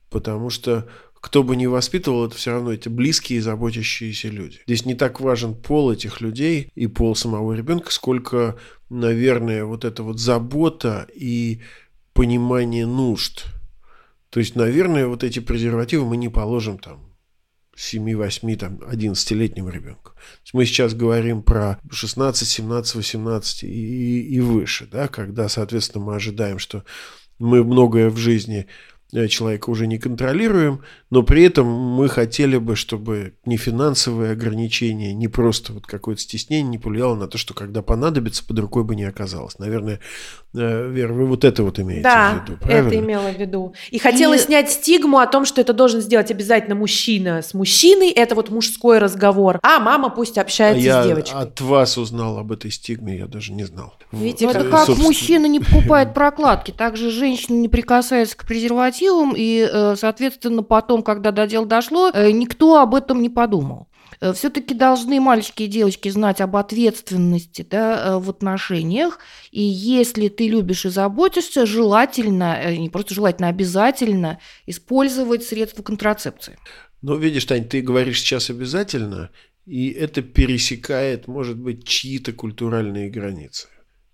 потому 0.10 0.50
что 0.50 0.88
кто 1.20 1.44
бы 1.44 1.56
ни 1.56 1.66
воспитывал, 1.66 2.26
это 2.26 2.36
все 2.36 2.52
равно 2.52 2.72
эти 2.72 2.88
близкие 2.88 3.40
и 3.40 3.42
заботящиеся 3.42 4.30
люди. 4.30 4.60
Здесь 4.66 4.86
не 4.86 4.94
так 4.94 5.20
важен 5.20 5.54
пол 5.54 5.92
этих 5.92 6.22
людей 6.22 6.72
и 6.76 6.88
пол 6.88 7.16
самого 7.16 7.54
ребенка, 7.54 7.92
сколько, 7.92 8.58
наверное, 8.90 9.66
вот 9.66 9.84
эта 9.84 10.04
вот 10.04 10.20
забота 10.20 11.08
и 11.14 11.62
понимание 12.14 12.86
нужд– 12.86 13.46
то 14.30 14.40
есть, 14.40 14.56
наверное, 14.56 15.08
вот 15.08 15.24
эти 15.24 15.40
презервативы 15.40 16.06
мы 16.06 16.18
не 16.18 16.30
положим 16.30 16.78
там 16.78 17.09
7, 17.80 18.14
8, 18.16 18.56
там, 18.58 18.76
11-летнему 18.76 19.70
ребенку. 19.70 20.12
Мы 20.52 20.66
сейчас 20.66 20.94
говорим 20.94 21.42
про 21.42 21.80
16, 21.90 22.46
17, 22.46 22.96
18 22.96 23.64
и, 23.64 24.22
и 24.22 24.40
выше, 24.42 24.86
да, 24.92 25.08
когда, 25.08 25.48
соответственно, 25.48 26.04
мы 26.04 26.16
ожидаем, 26.16 26.60
что 26.60 26.84
мы 27.40 27.64
многое 27.64 28.10
в 28.10 28.18
жизни 28.18 28.68
Э, 29.12 29.28
человека 29.28 29.70
уже 29.70 29.88
не 29.88 29.98
контролируем, 29.98 30.84
но 31.10 31.24
при 31.24 31.44
этом 31.44 31.66
мы 31.68 32.10
хотели 32.10 32.58
бы, 32.58 32.76
чтобы 32.76 33.34
не 33.44 33.58
финансовые 33.58 34.34
ограничения, 34.34 35.14
не 35.14 35.28
просто 35.28 35.74
вот 35.74 35.88
какое-то 35.88 36.22
стеснение 36.22 36.70
не 36.70 36.78
повлияло 36.78 37.16
на 37.16 37.28
то, 37.28 37.38
что 37.38 37.56
когда 37.56 37.82
понадобится, 37.82 38.46
под 38.46 38.60
рукой 38.60 38.84
бы 38.84 38.96
не 38.96 39.06
оказалось. 39.06 39.58
Наверное, 39.58 40.00
Вера, 40.54 41.14
вы 41.14 41.26
вот 41.26 41.44
это 41.44 41.64
вот 41.64 41.80
имеете 41.80 42.04
да, 42.04 42.32
в 42.32 42.50
виду, 42.50 42.58
правильно? 42.60 42.88
это 42.88 43.00
имела 43.00 43.28
в 43.30 43.38
виду. 43.38 43.74
И 43.92 44.00
хотела 44.00 44.34
и... 44.34 44.38
снять 44.38 44.72
стигму 44.72 45.20
о 45.20 45.28
том, 45.28 45.46
что 45.46 45.62
это 45.62 45.74
должен 45.74 46.02
сделать 46.02 46.32
обязательно 46.32 46.76
мужчина 46.76 47.42
с 47.42 47.54
мужчиной, 47.54 48.10
это 48.10 48.36
вот 48.36 48.50
мужской 48.50 49.00
разговор, 49.00 49.60
а 49.62 49.80
мама 49.80 50.10
пусть 50.10 50.38
общается 50.38 51.00
а 51.00 51.04
с 51.04 51.08
девочкой. 51.08 51.34
Я 51.34 51.42
от 51.42 51.62
вас 51.62 51.98
узнал 51.98 52.38
об 52.38 52.52
этой 52.52 52.72
стигме, 52.72 53.18
я 53.18 53.28
даже 53.28 53.54
не 53.54 53.64
знал. 53.64 53.94
Видите, 54.12 54.48
вот. 54.48 54.56
это 54.56 54.70
как 54.70 54.86
собственно... 54.86 55.08
мужчина 55.08 55.46
не 55.46 55.60
покупает 55.60 56.14
прокладки, 56.16 56.72
так 56.72 56.98
же 56.98 57.12
женщина 57.12 57.56
не 57.56 57.70
прикасается 57.70 58.38
к 58.38 58.46
презервативу, 58.46 59.00
мотивам, 59.00 59.34
и, 59.36 59.68
э, 59.72 59.96
соответственно, 59.96 60.64
потом, 60.64 61.04
когда 61.04 61.32
до 61.32 61.48
дела 61.48 61.66
дошло, 61.66 62.12
э, 62.14 62.32
никто 62.32 62.80
об 62.80 62.96
этом 62.96 63.22
не 63.22 63.30
подумал. 63.30 63.88
Э, 64.22 64.34
Все-таки 64.34 64.74
должны 64.74 65.20
мальчики 65.20 65.64
и 65.64 65.68
девочки 65.68 66.10
знать 66.10 66.42
об 66.42 66.56
ответственности 66.56 67.66
да, 67.70 68.20
в 68.20 68.30
отношениях. 68.30 69.20
И 69.52 69.62
если 69.62 70.28
ты 70.28 70.48
любишь 70.48 70.86
и 70.86 70.90
заботишься, 70.90 71.66
желательно, 71.66 72.76
не 72.76 72.90
просто 72.90 73.14
желательно, 73.14 73.48
а 73.48 73.52
обязательно 73.52 74.40
использовать 74.66 75.44
средства 75.44 75.84
контрацепции. 75.84 76.58
Ну, 77.02 77.18
видишь, 77.18 77.46
Тань, 77.46 77.68
ты 77.68 77.82
говоришь 77.82 78.20
сейчас 78.20 78.50
обязательно, 78.50 79.30
и 79.66 79.90
это 79.90 80.22
пересекает, 80.22 81.28
может 81.28 81.58
быть, 81.58 81.88
чьи-то 81.88 82.34
культуральные 82.34 83.10
границы. 83.10 83.68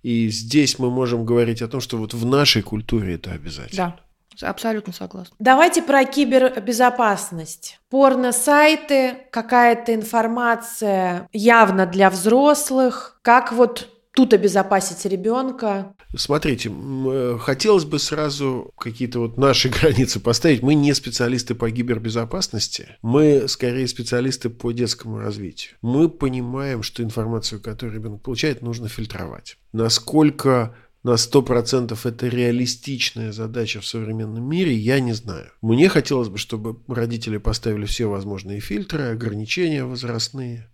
И 0.04 0.30
здесь 0.30 0.78
мы 0.78 0.92
можем 0.92 1.26
говорить 1.26 1.64
о 1.64 1.68
том, 1.68 1.82
что 1.82 1.98
вот 1.98 2.14
в 2.14 2.26
нашей 2.28 2.62
культуре 2.62 3.16
это 3.16 3.32
обязательно. 3.32 3.96
Да. 3.98 4.05
Абсолютно 4.42 4.94
согласна. 4.94 5.36
Давайте 5.40 5.82
про 5.82 6.04
кибербезопасность. 6.06 7.80
Порно-сайты, 7.90 9.28
какая-то 9.32 9.94
информация 9.94 11.28
явно 11.32 11.86
для 11.86 12.10
взрослых. 12.10 13.20
Как 13.22 13.52
вот 13.52 13.90
тут 14.16 14.34
обезопасить 14.34 15.06
ребенка? 15.06 15.94
Смотрите, 16.18 16.72
э, 16.72 17.38
хотелось 17.40 17.84
бы 17.84 18.00
сразу 18.00 18.72
какие-то 18.78 19.20
вот 19.20 19.38
наши 19.38 19.70
границы 19.82 20.20
поставить. 20.20 20.64
Мы 20.64 20.74
не 20.74 20.94
специалисты 20.94 21.54
по 21.54 21.70
кибербезопасности, 21.70 22.98
мы 23.02 23.48
скорее 23.48 23.88
специалисты 23.88 24.50
по 24.50 24.72
детскому 24.72 25.20
развитию. 25.20 25.76
Мы 25.82 26.10
понимаем, 26.10 26.82
что 26.82 27.04
информацию, 27.04 27.62
которую 27.62 27.96
ребенок 27.96 28.22
получает, 28.22 28.62
нужно 28.62 28.88
фильтровать. 28.88 29.58
Насколько 29.74 30.74
на 31.06 31.18
100% 31.18 31.96
это 32.04 32.28
реалистичная 32.28 33.32
задача 33.32 33.80
в 33.80 33.86
современном 33.86 34.44
мире, 34.44 34.74
я 34.74 35.00
не 35.00 35.14
знаю. 35.14 35.52
Мне 35.62 35.88
хотелось 35.88 36.30
бы, 36.30 36.40
чтобы 36.40 36.80
родители 36.88 37.38
поставили 37.38 37.86
все 37.86 38.08
возможные 38.08 38.60
фильтры, 38.60 39.12
ограничения 39.12 39.86
возрастные, 39.86 40.68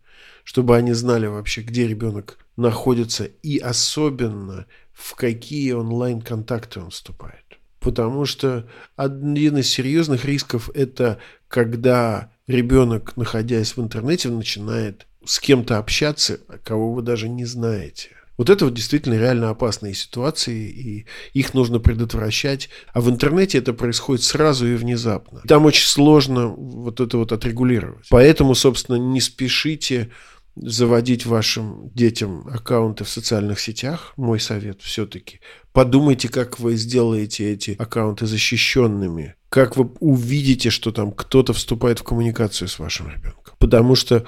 чтобы 0.45 0.77
они 0.77 0.93
знали 0.93 1.27
вообще, 1.27 1.63
где 1.63 1.85
ребенок 1.85 2.37
находится 2.55 3.25
и 3.25 3.57
особенно 3.57 4.67
в 4.93 5.15
какие 5.15 5.73
онлайн-контакты 5.73 6.79
он 6.79 6.91
вступает. 6.91 7.59
Потому 7.81 8.23
что 8.23 8.69
один 8.95 9.57
из 9.57 9.67
серьезных 9.67 10.23
рисков 10.23 10.69
это 10.73 11.19
когда 11.49 12.31
ребенок, 12.47 13.17
находясь 13.17 13.75
в 13.75 13.81
интернете, 13.81 14.29
начинает 14.29 15.07
с 15.25 15.41
кем-то 15.41 15.77
общаться, 15.77 16.39
кого 16.63 16.93
вы 16.93 17.01
даже 17.01 17.27
не 17.27 17.43
знаете. 17.43 18.11
Вот 18.41 18.49
это 18.49 18.65
вот 18.65 18.73
действительно 18.73 19.19
реально 19.19 19.51
опасные 19.51 19.93
ситуации, 19.93 20.67
и 20.67 21.05
их 21.33 21.53
нужно 21.53 21.79
предотвращать. 21.79 22.69
А 22.91 22.99
в 22.99 23.07
интернете 23.07 23.59
это 23.59 23.71
происходит 23.71 24.23
сразу 24.23 24.65
и 24.65 24.73
внезапно. 24.73 25.43
Там 25.47 25.65
очень 25.65 25.85
сложно 25.85 26.47
вот 26.47 26.99
это 27.01 27.19
вот 27.19 27.33
отрегулировать. 27.33 28.07
Поэтому, 28.09 28.55
собственно, 28.55 28.95
не 28.95 29.21
спешите 29.21 30.09
заводить 30.55 31.27
вашим 31.27 31.91
детям 31.93 32.47
аккаунты 32.47 33.03
в 33.03 33.09
социальных 33.09 33.59
сетях, 33.59 34.13
мой 34.17 34.39
совет 34.39 34.81
все-таки. 34.81 35.39
Подумайте, 35.71 36.27
как 36.27 36.59
вы 36.59 36.77
сделаете 36.77 37.53
эти 37.53 37.75
аккаунты 37.77 38.25
защищенными, 38.25 39.35
как 39.49 39.77
вы 39.77 39.91
увидите, 39.99 40.71
что 40.71 40.91
там 40.91 41.11
кто-то 41.11 41.53
вступает 41.53 41.99
в 41.99 42.03
коммуникацию 42.03 42.67
с 42.67 42.79
вашим 42.79 43.07
ребенком. 43.07 43.40
Потому 43.61 43.95
что 43.95 44.25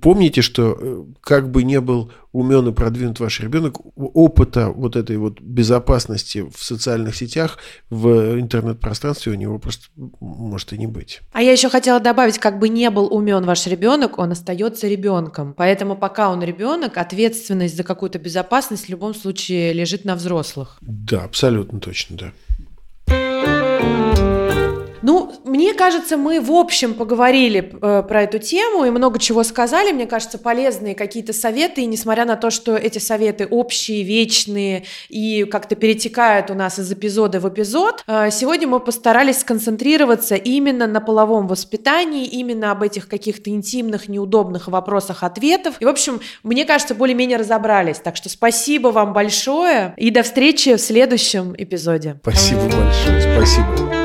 помните, 0.00 0.42
что 0.42 0.76
э, 0.78 1.04
как 1.20 1.50
бы 1.50 1.62
не 1.62 1.80
был 1.80 2.12
умен 2.32 2.68
и 2.68 2.72
продвинут 2.72 3.18
ваш 3.20 3.40
ребенок, 3.40 3.78
опыта 3.96 4.68
вот 4.68 4.96
этой 4.96 5.16
вот 5.16 5.40
безопасности 5.40 6.44
в 6.54 6.62
социальных 6.62 7.16
сетях, 7.16 7.58
в 7.88 8.38
интернет-пространстве 8.38 9.32
у 9.32 9.34
него 9.34 9.58
просто 9.58 9.86
может 10.20 10.72
и 10.72 10.78
не 10.78 10.86
быть. 10.86 11.20
А 11.32 11.42
я 11.42 11.52
еще 11.52 11.68
хотела 11.68 12.00
добавить, 12.00 12.38
как 12.38 12.58
бы 12.58 12.68
не 12.68 12.90
был 12.90 13.06
умен 13.12 13.44
ваш 13.44 13.66
ребенок, 13.66 14.18
он 14.18 14.32
остается 14.32 14.86
ребенком. 14.86 15.54
Поэтому 15.56 15.96
пока 15.96 16.30
он 16.30 16.42
ребенок, 16.42 16.98
ответственность 16.98 17.76
за 17.76 17.82
какую-то 17.82 18.18
безопасность 18.18 18.86
в 18.86 18.90
любом 18.90 19.14
случае 19.14 19.72
лежит 19.72 20.04
на 20.04 20.14
взрослых. 20.14 20.78
Да, 20.82 21.24
абсолютно 21.24 21.80
точно, 21.80 22.16
да. 22.16 22.32
Мне 25.50 25.74
кажется, 25.74 26.16
мы 26.16 26.40
в 26.40 26.52
общем 26.52 26.94
поговорили 26.94 27.72
э, 27.82 28.04
про 28.06 28.22
эту 28.22 28.38
тему 28.38 28.84
и 28.84 28.90
много 28.90 29.18
чего 29.18 29.42
сказали. 29.42 29.90
Мне 29.90 30.06
кажется, 30.06 30.38
полезные 30.38 30.94
какие-то 30.94 31.32
советы. 31.32 31.82
И 31.82 31.86
несмотря 31.86 32.24
на 32.24 32.36
то, 32.36 32.50
что 32.50 32.76
эти 32.76 32.98
советы 32.98 33.48
общие, 33.50 34.04
вечные 34.04 34.84
и 35.08 35.42
как-то 35.42 35.74
перетекают 35.74 36.52
у 36.52 36.54
нас 36.54 36.78
из 36.78 36.92
эпизода 36.92 37.40
в 37.40 37.48
эпизод, 37.48 38.04
э, 38.06 38.30
сегодня 38.30 38.68
мы 38.68 38.78
постарались 38.78 39.40
сконцентрироваться 39.40 40.36
именно 40.36 40.86
на 40.86 41.00
половом 41.00 41.48
воспитании, 41.48 42.26
именно 42.26 42.70
об 42.70 42.84
этих 42.84 43.08
каких-то 43.08 43.50
интимных, 43.50 44.08
неудобных 44.08 44.68
вопросах 44.68 45.24
ответов. 45.24 45.74
И, 45.80 45.84
в 45.84 45.88
общем, 45.88 46.20
мне 46.44 46.64
кажется, 46.64 46.94
более-менее 46.94 47.38
разобрались. 47.38 47.98
Так 47.98 48.14
что 48.14 48.28
спасибо 48.28 48.88
вам 48.88 49.12
большое 49.12 49.94
и 49.96 50.12
до 50.12 50.22
встречи 50.22 50.76
в 50.76 50.80
следующем 50.80 51.56
эпизоде. 51.58 52.20
Спасибо 52.22 52.62
большое. 52.62 53.34
Спасибо. 53.34 53.99